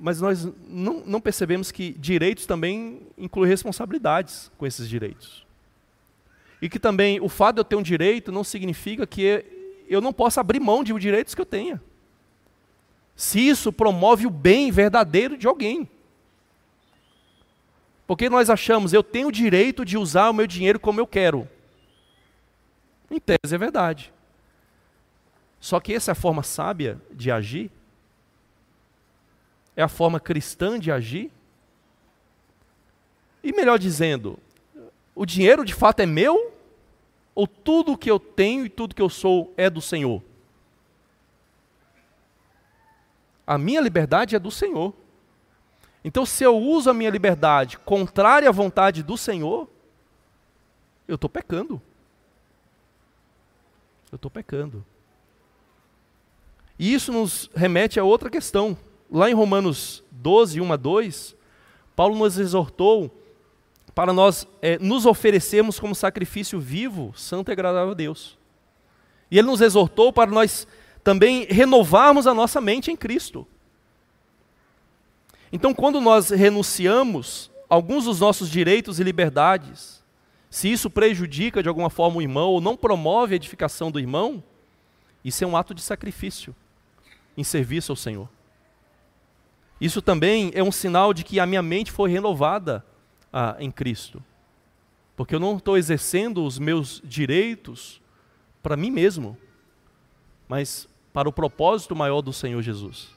Mas 0.00 0.18
nós 0.18 0.48
não, 0.66 1.04
não 1.04 1.20
percebemos 1.20 1.70
que 1.70 1.92
direitos 1.92 2.46
também 2.46 3.02
incluem 3.18 3.50
responsabilidades 3.50 4.50
com 4.56 4.66
esses 4.66 4.88
direitos. 4.88 5.46
E 6.60 6.70
que 6.70 6.78
também 6.78 7.20
o 7.20 7.28
fato 7.28 7.56
de 7.56 7.60
eu 7.60 7.64
ter 7.64 7.76
um 7.76 7.82
direito 7.82 8.32
não 8.32 8.42
significa 8.42 9.06
que 9.06 9.44
eu 9.86 10.00
não 10.00 10.12
possa 10.12 10.40
abrir 10.40 10.58
mão 10.58 10.82
de 10.82 10.98
direitos 10.98 11.34
que 11.34 11.40
eu 11.40 11.46
tenha 11.46 11.80
se 13.22 13.38
isso 13.38 13.72
promove 13.72 14.26
o 14.26 14.30
bem 14.30 14.72
verdadeiro 14.72 15.38
de 15.38 15.46
alguém. 15.46 15.88
Porque 18.04 18.28
nós 18.28 18.50
achamos, 18.50 18.92
eu 18.92 19.00
tenho 19.00 19.28
o 19.28 19.32
direito 19.32 19.84
de 19.84 19.96
usar 19.96 20.28
o 20.28 20.32
meu 20.32 20.44
dinheiro 20.44 20.80
como 20.80 20.98
eu 20.98 21.06
quero. 21.06 21.48
Em 23.08 23.20
tese 23.20 23.54
é 23.54 23.56
verdade. 23.56 24.12
Só 25.60 25.78
que 25.78 25.94
essa 25.94 26.10
é 26.10 26.12
a 26.12 26.16
forma 26.16 26.42
sábia 26.42 27.00
de 27.12 27.30
agir? 27.30 27.70
É 29.76 29.84
a 29.84 29.88
forma 29.88 30.18
cristã 30.18 30.76
de 30.76 30.90
agir? 30.90 31.30
E 33.40 33.52
melhor 33.52 33.78
dizendo, 33.78 34.36
o 35.14 35.24
dinheiro 35.24 35.64
de 35.64 35.74
fato 35.74 36.00
é 36.00 36.06
meu 36.06 36.52
Ou 37.36 37.46
tudo 37.46 37.96
que 37.96 38.10
eu 38.10 38.18
tenho 38.18 38.66
e 38.66 38.68
tudo 38.68 38.96
que 38.96 39.02
eu 39.02 39.08
sou 39.08 39.54
é 39.56 39.70
do 39.70 39.80
Senhor? 39.80 40.20
A 43.46 43.58
minha 43.58 43.80
liberdade 43.80 44.36
é 44.36 44.38
do 44.38 44.50
Senhor. 44.50 44.94
Então, 46.04 46.26
se 46.26 46.44
eu 46.44 46.56
uso 46.56 46.90
a 46.90 46.94
minha 46.94 47.10
liberdade 47.10 47.78
contrária 47.78 48.48
à 48.48 48.52
vontade 48.52 49.02
do 49.02 49.16
Senhor, 49.16 49.68
eu 51.06 51.14
estou 51.14 51.30
pecando. 51.30 51.80
Eu 54.10 54.16
estou 54.16 54.30
pecando. 54.30 54.84
E 56.78 56.92
isso 56.92 57.12
nos 57.12 57.48
remete 57.54 58.00
a 58.00 58.04
outra 58.04 58.28
questão. 58.28 58.76
Lá 59.10 59.30
em 59.30 59.34
Romanos 59.34 60.02
12, 60.10 60.60
1 60.60 60.72
a 60.72 60.76
2, 60.76 61.36
Paulo 61.94 62.16
nos 62.16 62.38
exortou 62.38 63.10
para 63.94 64.12
nós 64.12 64.46
é, 64.60 64.78
nos 64.78 65.04
oferecermos 65.06 65.78
como 65.78 65.94
sacrifício 65.94 66.58
vivo, 66.58 67.12
santo 67.14 67.50
e 67.50 67.52
agradável 67.52 67.92
a 67.92 67.94
Deus. 67.94 68.38
E 69.30 69.38
ele 69.38 69.46
nos 69.46 69.60
exortou 69.60 70.12
para 70.12 70.30
nós 70.30 70.66
também 71.02 71.44
renovarmos 71.44 72.26
a 72.26 72.34
nossa 72.34 72.60
mente 72.60 72.90
em 72.90 72.96
Cristo. 72.96 73.46
Então, 75.52 75.74
quando 75.74 76.00
nós 76.00 76.30
renunciamos 76.30 77.50
alguns 77.68 78.04
dos 78.04 78.20
nossos 78.20 78.48
direitos 78.48 78.98
e 78.98 79.04
liberdades, 79.04 80.02
se 80.48 80.70
isso 80.70 80.88
prejudica 80.88 81.62
de 81.62 81.68
alguma 81.68 81.90
forma 81.90 82.18
o 82.18 82.22
irmão 82.22 82.50
ou 82.50 82.60
não 82.60 82.76
promove 82.76 83.34
a 83.34 83.36
edificação 83.36 83.90
do 83.90 83.98
irmão, 83.98 84.42
isso 85.24 85.42
é 85.44 85.46
um 85.46 85.56
ato 85.56 85.74
de 85.74 85.82
sacrifício 85.82 86.54
em 87.36 87.44
serviço 87.44 87.92
ao 87.92 87.96
Senhor. 87.96 88.28
Isso 89.80 90.00
também 90.00 90.50
é 90.54 90.62
um 90.62 90.70
sinal 90.70 91.12
de 91.12 91.24
que 91.24 91.40
a 91.40 91.46
minha 91.46 91.62
mente 91.62 91.90
foi 91.90 92.10
renovada 92.10 92.84
ah, 93.32 93.56
em 93.58 93.70
Cristo. 93.70 94.22
Porque 95.16 95.34
eu 95.34 95.40
não 95.40 95.56
estou 95.56 95.76
exercendo 95.76 96.44
os 96.44 96.58
meus 96.58 97.00
direitos 97.04 98.00
para 98.62 98.76
mim 98.76 98.90
mesmo, 98.90 99.36
mas 100.48 100.88
para 101.12 101.28
o 101.28 101.32
propósito 101.32 101.94
maior 101.94 102.22
do 102.22 102.32
Senhor 102.32 102.62
Jesus. 102.62 103.10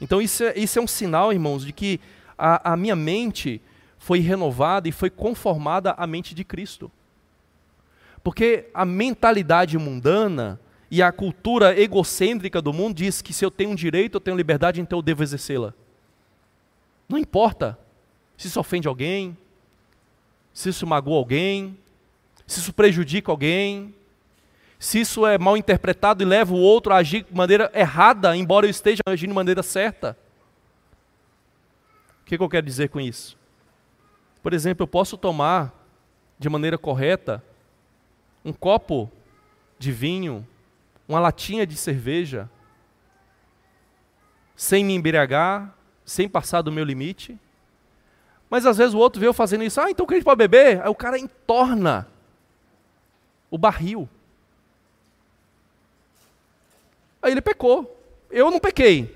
Então, 0.00 0.20
isso 0.20 0.44
é, 0.44 0.58
isso 0.58 0.78
é 0.78 0.82
um 0.82 0.86
sinal, 0.86 1.32
irmãos, 1.32 1.64
de 1.64 1.72
que 1.72 2.00
a, 2.36 2.72
a 2.72 2.76
minha 2.76 2.96
mente 2.96 3.60
foi 3.98 4.18
renovada 4.18 4.88
e 4.88 4.92
foi 4.92 5.10
conformada 5.10 5.92
à 5.92 6.06
mente 6.06 6.34
de 6.34 6.44
Cristo. 6.44 6.90
Porque 8.22 8.68
a 8.74 8.84
mentalidade 8.84 9.78
mundana 9.78 10.60
e 10.90 11.02
a 11.02 11.10
cultura 11.10 11.78
egocêntrica 11.78 12.60
do 12.60 12.72
mundo 12.72 12.96
diz 12.96 13.22
que 13.22 13.32
se 13.32 13.44
eu 13.44 13.50
tenho 13.50 13.70
um 13.70 13.74
direito, 13.74 14.16
eu 14.16 14.20
tenho 14.20 14.36
liberdade, 14.36 14.80
então 14.80 14.98
eu 14.98 15.02
devo 15.02 15.22
exercê-la. 15.22 15.72
Não 17.08 17.18
importa 17.18 17.78
se 18.36 18.48
isso 18.48 18.60
ofende 18.60 18.86
alguém, 18.86 19.36
se 20.52 20.68
isso 20.68 20.86
magoa 20.86 21.18
alguém, 21.18 21.76
se 22.46 22.60
isso 22.60 22.72
prejudica 22.72 23.30
alguém, 23.30 23.94
se 24.78 25.00
isso 25.00 25.26
é 25.26 25.38
mal 25.38 25.56
interpretado 25.56 26.22
e 26.22 26.26
leva 26.26 26.52
o 26.52 26.58
outro 26.58 26.92
a 26.92 26.96
agir 26.96 27.24
de 27.24 27.34
maneira 27.34 27.70
errada, 27.74 28.36
embora 28.36 28.66
eu 28.66 28.70
esteja 28.70 29.00
agindo 29.06 29.30
de 29.30 29.34
maneira 29.34 29.62
certa. 29.62 30.16
O 32.22 32.24
que, 32.26 32.36
que 32.36 32.42
eu 32.42 32.48
quero 32.48 32.66
dizer 32.66 32.88
com 32.88 33.00
isso? 33.00 33.38
Por 34.42 34.52
exemplo, 34.52 34.82
eu 34.82 34.88
posso 34.88 35.16
tomar 35.16 35.72
de 36.38 36.48
maneira 36.48 36.76
correta 36.76 37.42
um 38.44 38.52
copo 38.52 39.10
de 39.78 39.90
vinho, 39.90 40.46
uma 41.08 41.18
latinha 41.18 41.66
de 41.66 41.76
cerveja, 41.76 42.48
sem 44.54 44.84
me 44.84 44.94
embriagar, 44.94 45.74
sem 46.04 46.28
passar 46.28 46.62
do 46.62 46.70
meu 46.70 46.84
limite. 46.84 47.38
Mas 48.48 48.64
às 48.64 48.76
vezes 48.76 48.94
o 48.94 48.98
outro 48.98 49.20
vê 49.20 49.26
eu 49.26 49.34
fazendo 49.34 49.64
isso, 49.64 49.80
ah, 49.80 49.90
então 49.90 50.04
o 50.04 50.06
crente 50.06 50.24
pode 50.24 50.38
beber? 50.38 50.80
Aí 50.80 50.88
o 50.88 50.94
cara 50.94 51.18
entorna 51.18 52.06
o 53.50 53.58
barril. 53.58 54.08
Aí 57.26 57.32
ele 57.32 57.40
pecou. 57.40 58.00
Eu 58.30 58.52
não 58.52 58.60
pequei 58.60 59.12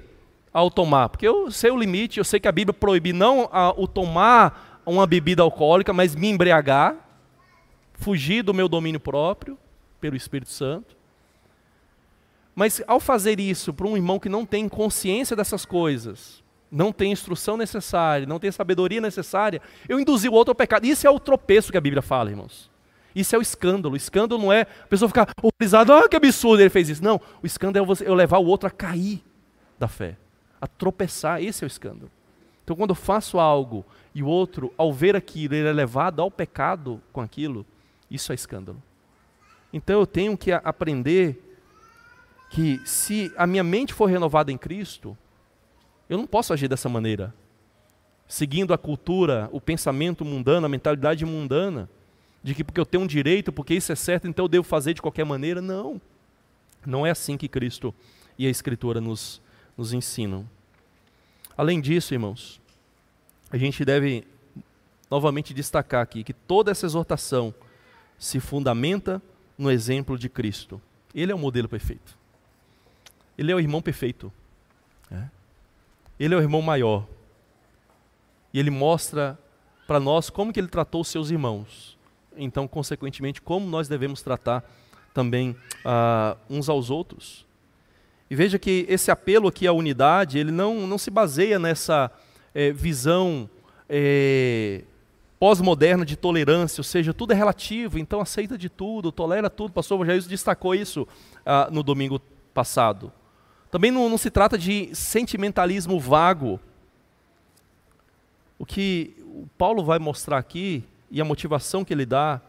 ao 0.53 0.69
tomar, 0.69 1.11
porque 1.11 1.29
eu 1.29 1.49
sei 1.49 1.71
o 1.71 1.77
limite, 1.77 2.19
eu 2.19 2.25
sei 2.25 2.41
que 2.41 2.49
a 2.49 2.53
Bíblia 2.53 2.75
proíbe 2.75 3.13
não 3.13 3.49
a, 3.53 3.71
o 3.71 3.87
tomar 3.87 4.83
uma 4.85 5.07
bebida 5.07 5.45
alcoólica, 5.45 5.93
mas 5.93 6.17
me 6.17 6.29
embriagar, 6.29 6.97
fugir 7.93 8.43
do 8.43 8.53
meu 8.53 8.69
domínio 8.69 8.99
próprio 8.99 9.57
pelo 10.01 10.17
Espírito 10.17 10.51
Santo. 10.51 10.97
Mas 12.53 12.83
ao 12.85 12.99
fazer 12.99 13.39
isso 13.39 13.73
para 13.73 13.87
um 13.87 13.97
irmão 13.97 14.19
que 14.19 14.29
não 14.29 14.45
tem 14.45 14.69
consciência 14.69 15.37
dessas 15.37 15.65
coisas, 15.65 16.43
não 16.69 16.91
tem 16.91 17.13
instrução 17.13 17.57
necessária, 17.57 18.27
não 18.27 18.41
tem 18.41 18.51
sabedoria 18.51 19.01
necessária, 19.01 19.63
eu 19.89 20.01
induzi 20.01 20.29
o 20.29 20.33
outro 20.33 20.51
ao 20.51 20.57
pecado. 20.57 20.85
Isso 20.85 21.07
é 21.07 21.11
o 21.11 21.21
tropeço 21.21 21.71
que 21.71 21.79
a 21.79 21.81
Bíblia 21.81 22.03
fala, 22.03 22.29
irmãos. 22.29 22.69
Isso 23.15 23.35
é 23.35 23.39
o 23.39 23.43
escândalo. 23.43 23.95
O 23.95 23.97
escândalo 23.97 24.41
não 24.41 24.53
é 24.53 24.63
a 24.63 24.87
pessoa 24.87 25.09
ficar 25.09 25.29
horrorizada, 25.43 25.99
ah, 25.99 26.09
que 26.09 26.17
absurdo 26.17 26.63
ele 26.63 26.71
fez 26.71 26.89
isso. 26.89 27.03
Não, 27.03 27.21
o 27.43 27.47
escândalo 27.47 27.85
é 27.85 27.87
você, 27.87 28.09
eu 28.09 28.15
levar 28.15 28.39
o 28.39 28.47
outro 28.47 28.67
a 28.67 28.71
cair 28.71 29.23
da 29.79 29.89
fé, 29.89 30.17
a 30.61 30.67
tropeçar. 30.67 31.43
Esse 31.43 31.65
é 31.65 31.67
o 31.67 31.69
escândalo. 31.69 32.11
Então, 32.63 32.77
quando 32.77 32.91
eu 32.91 32.97
faço 32.97 33.39
algo 33.39 33.85
e 34.15 34.23
o 34.23 34.27
outro, 34.27 34.73
ao 34.77 34.93
ver 34.93 35.17
aquilo, 35.17 35.55
ele 35.55 35.69
é 35.69 35.73
levado 35.73 36.21
ao 36.21 36.31
pecado 36.31 37.01
com 37.13 37.21
aquilo, 37.21 37.67
isso 38.11 38.31
é 38.31 38.35
escândalo. 38.35 38.81
Então, 39.73 39.99
eu 39.99 40.07
tenho 40.07 40.37
que 40.37 40.53
aprender 40.53 41.43
que 42.51 42.81
se 42.85 43.33
a 43.37 43.47
minha 43.47 43.65
mente 43.65 43.95
for 43.95 44.07
renovada 44.07 44.51
em 44.53 44.59
Cristo, 44.59 45.17
eu 46.09 46.19
não 46.19 46.27
posso 46.27 46.53
agir 46.53 46.69
dessa 46.69 46.89
maneira, 46.89 47.33
seguindo 48.27 48.75
a 48.75 48.79
cultura, 48.79 49.49
o 49.53 49.61
pensamento 49.61 50.25
mundano, 50.25 50.67
a 50.67 50.69
mentalidade 50.69 51.25
mundana 51.25 51.89
de 52.43 52.55
que 52.55 52.65
porque 52.65 52.81
eu 52.81 52.87
tenho 52.87 53.05
um 53.05 53.07
direito, 53.07 53.53
porque 53.53 53.75
isso 53.75 53.93
é 53.93 53.95
certo, 53.97 54.27
então 54.27 54.45
eu 54.45 54.49
devo 54.49 54.65
fazer 54.65 54.95
de 54.95 55.03
qualquer 55.03 55.25
maneira. 55.25 55.61
Não. 55.61 56.01
Não 56.85 57.07
é 57.07 57.11
assim 57.11 57.37
que 57.37 57.49
Cristo 57.49 57.95
e 58.39 58.47
a 58.47 58.51
Escritura 58.51 59.01
nos, 59.01 59.41
nos 59.77 59.93
ensinam. 59.93 60.49
Além 61.57 61.81
disso, 61.81 62.15
irmãos, 62.15 62.61
a 63.51 63.59
gente 63.59 63.85
deve 63.85 64.27
novamente 65.11 65.53
destacar 65.53 66.03
aqui 66.03 66.25
que 66.25 66.33
toda 66.33 66.71
essa 66.71 66.87
exortação 66.87 67.55
se 68.19 68.41
fundamenta 68.41 69.21
no 69.59 69.71
exemplo 69.71 70.19
de 70.19 70.29
Cristo. 70.29 70.81
Ele 71.15 71.33
é 71.33 71.35
o 71.35 71.39
modelo 71.39 71.69
perfeito. 71.69 72.17
Ele 73.37 73.53
é 73.53 73.55
o 73.55 73.61
irmão 73.61 73.83
perfeito. 73.83 74.33
É. 75.11 75.25
Ele 76.19 76.35
é 76.35 76.37
o 76.37 76.41
irmão 76.41 76.63
maior. 76.63 77.07
E 78.55 78.59
ele 78.59 78.71
mostra 78.71 79.39
para 79.87 80.01
nós 80.01 80.31
como 80.31 80.53
que 80.53 80.61
ele 80.61 80.69
tratou 80.69 81.03
os 81.03 81.09
seus 81.09 81.31
irmãos 81.31 81.99
então, 82.37 82.67
consequentemente, 82.67 83.41
como 83.41 83.67
nós 83.67 83.89
devemos 83.89 84.23
tratar 84.23 84.65
também 85.13 85.57
uh, 85.85 86.39
uns 86.49 86.69
aos 86.69 86.91
outros. 86.91 87.47
E 88.31 88.35
veja 88.35 88.59
que 88.59 88.87
esse 88.89 89.11
apelo 89.11 89.49
aqui 89.49 89.67
à 89.67 89.73
unidade, 89.73 90.39
ele 90.39 90.53
não, 90.53 90.87
não 90.87 90.97
se 90.97 91.11
baseia 91.11 91.59
nessa 91.59 92.11
é, 92.55 92.71
visão 92.73 93.51
é, 93.89 94.83
pós-moderna 95.39 96.05
de 96.05 96.15
tolerância, 96.15 96.81
ou 96.81 96.85
seja, 96.85 97.13
tudo 97.13 97.33
é 97.33 97.35
relativo, 97.35 97.99
então 97.99 98.21
aceita 98.21 98.57
de 98.57 98.69
tudo, 98.69 99.11
tolera 99.11 99.51
tudo. 99.51 99.71
O 99.71 99.73
pastor 99.73 100.07
Jair 100.07 100.23
destacou 100.29 100.75
isso 100.75 101.03
uh, 101.03 101.73
no 101.73 101.83
domingo 101.83 102.21
passado. 102.55 103.13
Também 103.71 103.91
não, 103.91 104.09
não 104.09 104.19
se 104.19 104.31
trata 104.31 104.57
de 104.57 104.95
sentimentalismo 104.95 105.99
vago. 105.99 106.61
O 108.59 108.67
que 108.67 109.17
o 109.25 109.49
Paulo 109.57 109.83
vai 109.83 109.99
mostrar 109.99 110.39
aqui 110.39 110.85
e 111.11 111.21
a 111.21 111.25
motivação 111.25 111.85
que 111.85 111.93
ele 111.93 112.07
dá 112.07 112.41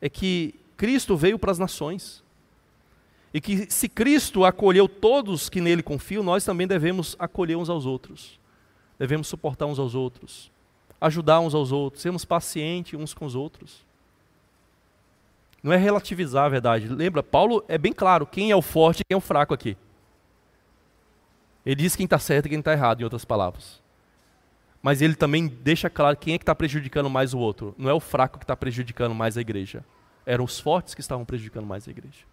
é 0.00 0.08
que 0.08 0.54
Cristo 0.76 1.16
veio 1.16 1.38
para 1.38 1.52
as 1.52 1.58
nações. 1.58 2.22
E 3.32 3.40
que 3.40 3.70
se 3.70 3.88
Cristo 3.88 4.44
acolheu 4.44 4.88
todos 4.88 5.48
que 5.48 5.60
nele 5.60 5.82
confiam, 5.82 6.22
nós 6.22 6.44
também 6.44 6.66
devemos 6.66 7.14
acolher 7.18 7.56
uns 7.56 7.68
aos 7.68 7.86
outros. 7.86 8.38
Devemos 8.98 9.28
suportar 9.28 9.66
uns 9.66 9.78
aos 9.78 9.94
outros, 9.94 10.50
ajudar 11.00 11.38
uns 11.40 11.54
aos 11.54 11.70
outros, 11.70 12.02
sermos 12.02 12.24
pacientes 12.24 12.98
uns 12.98 13.14
com 13.14 13.24
os 13.24 13.36
outros. 13.36 13.86
Não 15.62 15.72
é 15.72 15.76
relativizar 15.76 16.46
a 16.46 16.48
verdade. 16.48 16.88
Lembra, 16.88 17.22
Paulo 17.22 17.64
é 17.68 17.76
bem 17.78 17.92
claro 17.92 18.26
quem 18.26 18.50
é 18.50 18.56
o 18.56 18.62
forte 18.62 19.00
e 19.00 19.04
quem 19.04 19.14
é 19.14 19.18
o 19.18 19.20
fraco 19.20 19.54
aqui. 19.54 19.76
Ele 21.64 21.76
diz 21.76 21.94
quem 21.94 22.04
está 22.04 22.18
certo 22.18 22.46
e 22.46 22.48
quem 22.48 22.58
está 22.58 22.72
errado, 22.72 23.00
em 23.00 23.04
outras 23.04 23.24
palavras 23.24 23.80
mas 24.82 25.02
ele 25.02 25.14
também 25.14 25.48
deixa 25.48 25.90
claro 25.90 26.16
quem 26.16 26.34
é 26.34 26.38
que 26.38 26.42
está 26.42 26.54
prejudicando 26.54 27.10
mais 27.10 27.34
o 27.34 27.38
outro. 27.38 27.74
Não 27.76 27.90
é 27.90 27.92
o 27.92 28.00
fraco 28.00 28.38
que 28.38 28.44
está 28.44 28.56
prejudicando 28.56 29.14
mais 29.14 29.36
a 29.36 29.40
igreja. 29.40 29.84
Eram 30.24 30.44
os 30.44 30.60
fortes 30.60 30.94
que 30.94 31.00
estavam 31.00 31.24
prejudicando 31.24 31.66
mais 31.66 31.88
a 31.88 31.90
igreja. 31.90 32.24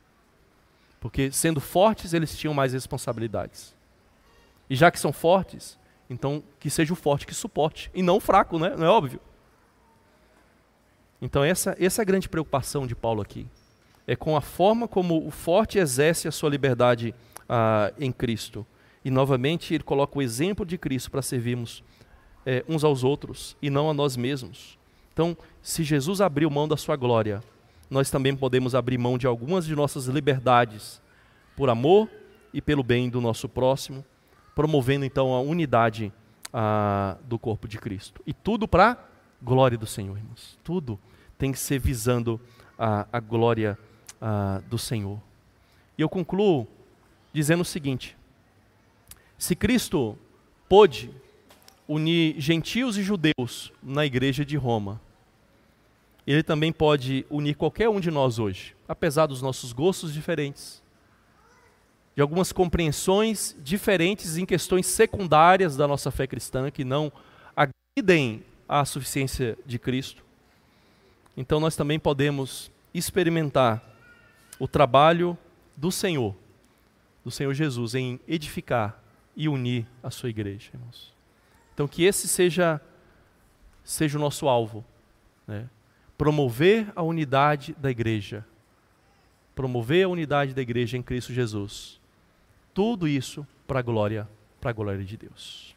Porque 0.99 1.31
sendo 1.31 1.59
fortes, 1.59 2.13
eles 2.13 2.37
tinham 2.37 2.53
mais 2.53 2.73
responsabilidades. 2.73 3.75
E 4.69 4.75
já 4.75 4.91
que 4.91 4.99
são 4.99 5.11
fortes, 5.11 5.79
então 6.09 6.43
que 6.59 6.69
seja 6.69 6.93
o 6.93 6.95
forte 6.95 7.25
que 7.25 7.33
suporte, 7.33 7.89
e 7.93 8.01
não 8.01 8.17
o 8.17 8.19
fraco, 8.19 8.59
né? 8.59 8.75
não 8.77 8.85
é 8.85 8.89
óbvio? 8.89 9.19
Então 11.21 11.43
essa, 11.43 11.75
essa 11.79 12.01
é 12.01 12.03
a 12.03 12.05
grande 12.05 12.29
preocupação 12.29 12.85
de 12.85 12.95
Paulo 12.95 13.21
aqui. 13.21 13.47
É 14.05 14.15
com 14.15 14.35
a 14.35 14.41
forma 14.41 14.87
como 14.87 15.25
o 15.25 15.31
forte 15.31 15.79
exerce 15.79 16.27
a 16.27 16.31
sua 16.31 16.49
liberdade 16.49 17.15
ah, 17.49 17.91
em 17.97 18.11
Cristo. 18.11 18.65
E 19.03 19.09
novamente 19.09 19.73
ele 19.73 19.83
coloca 19.83 20.17
o 20.17 20.21
exemplo 20.21 20.65
de 20.65 20.77
Cristo 20.77 21.09
para 21.09 21.21
servirmos 21.21 21.83
é, 22.45 22.63
uns 22.67 22.83
aos 22.83 23.03
outros 23.03 23.55
e 23.61 23.69
não 23.69 23.89
a 23.89 23.93
nós 23.93 24.15
mesmos. 24.15 24.77
Então, 25.13 25.35
se 25.61 25.83
Jesus 25.83 26.21
abriu 26.21 26.49
mão 26.49 26.67
da 26.67 26.77
sua 26.77 26.95
glória, 26.95 27.41
nós 27.89 28.09
também 28.09 28.35
podemos 28.35 28.75
abrir 28.75 28.97
mão 28.97 29.17
de 29.17 29.25
algumas 29.25 29.65
de 29.65 29.75
nossas 29.75 30.05
liberdades 30.07 31.01
por 31.55 31.69
amor 31.69 32.09
e 32.53 32.61
pelo 32.61 32.83
bem 32.83 33.09
do 33.09 33.21
nosso 33.21 33.47
próximo, 33.47 34.03
promovendo 34.53 35.05
então 35.05 35.33
a 35.33 35.39
unidade 35.39 36.11
ah, 36.53 37.17
do 37.23 37.39
corpo 37.39 37.67
de 37.67 37.77
Cristo. 37.77 38.21
E 38.25 38.33
tudo 38.33 38.67
para 38.67 38.97
glória 39.41 39.77
do 39.77 39.85
Senhor, 39.85 40.17
irmãos. 40.17 40.57
Tudo 40.63 40.99
tem 41.37 41.51
que 41.51 41.59
ser 41.59 41.79
visando 41.79 42.39
a, 42.77 43.07
a 43.11 43.19
glória 43.19 43.77
ah, 44.21 44.61
do 44.69 44.77
Senhor. 44.77 45.19
E 45.97 46.01
eu 46.01 46.09
concluo 46.09 46.67
dizendo 47.33 47.61
o 47.61 47.65
seguinte: 47.65 48.17
se 49.37 49.55
Cristo 49.55 50.17
pôde 50.67 51.11
unir 51.87 52.35
gentios 52.39 52.97
e 52.97 53.03
judeus 53.03 53.71
na 53.81 54.05
igreja 54.05 54.43
de 54.43 54.57
Roma, 54.57 54.99
ele 56.25 56.41
também 56.41 56.73
pode 56.73 57.25
unir 57.29 57.55
qualquer 57.55 57.87
um 57.87 57.99
de 57.99 58.09
nós 58.09 58.39
hoje, 58.39 58.75
apesar 58.87 59.27
dos 59.27 59.41
nossos 59.41 59.71
gostos 59.71 60.13
diferentes, 60.13 60.81
de 62.15 62.21
algumas 62.21 62.51
compreensões 62.51 63.55
diferentes 63.61 64.37
em 64.37 64.45
questões 64.45 64.87
secundárias 64.87 65.75
da 65.75 65.87
nossa 65.87 66.09
fé 66.09 66.25
cristã 66.25 66.71
que 66.71 66.83
não 66.83 67.11
agridem 67.55 68.43
a 68.67 68.83
suficiência 68.85 69.57
de 69.65 69.77
Cristo. 69.77 70.23
Então 71.37 71.59
nós 71.59 71.75
também 71.75 71.99
podemos 71.99 72.71
experimentar 72.93 73.83
o 74.57 74.67
trabalho 74.67 75.37
do 75.75 75.91
Senhor, 75.91 76.33
do 77.23 77.29
Senhor 77.29 77.53
Jesus 77.53 77.93
em 77.93 78.19
edificar 78.27 79.03
e 79.35 79.49
unir 79.49 79.85
a 80.01 80.09
sua 80.09 80.29
igreja, 80.29 80.71
irmãos. 80.73 81.14
Então 81.75 81.87
que 81.87 82.03
esse 82.03 82.27
seja 82.27 82.81
seja 83.83 84.17
o 84.17 84.21
nosso 84.21 84.47
alvo, 84.47 84.83
né? 85.45 85.69
promover 86.17 86.91
a 86.95 87.03
unidade 87.03 87.75
da 87.77 87.91
igreja, 87.91 88.43
promover 89.53 90.05
a 90.05 90.09
unidade 90.09 90.53
da 90.53 90.61
igreja 90.61 90.97
em 90.97 91.03
Cristo 91.03 91.31
Jesus. 91.31 92.01
Tudo 92.73 93.07
isso 93.07 93.45
para 93.67 93.79
a 93.79 93.83
glória, 93.83 94.27
para 94.59 94.71
a 94.71 94.73
glória 94.73 95.03
de 95.03 95.17
Deus. 95.17 95.75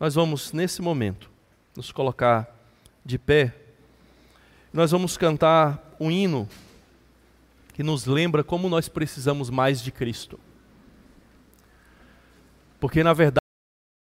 Nós 0.00 0.14
vamos 0.14 0.52
nesse 0.52 0.80
momento 0.80 1.30
nos 1.76 1.92
colocar 1.92 2.48
de 3.04 3.18
pé. 3.18 3.54
Nós 4.72 4.90
vamos 4.90 5.16
cantar 5.16 5.96
um 5.98 6.10
hino 6.10 6.48
que 7.74 7.82
nos 7.82 8.06
lembra 8.06 8.42
como 8.42 8.68
nós 8.68 8.88
precisamos 8.88 9.50
mais 9.50 9.82
de 9.82 9.90
Cristo. 9.90 10.40
Porque 12.80 13.02
na 13.02 13.12
verdade 13.12 13.45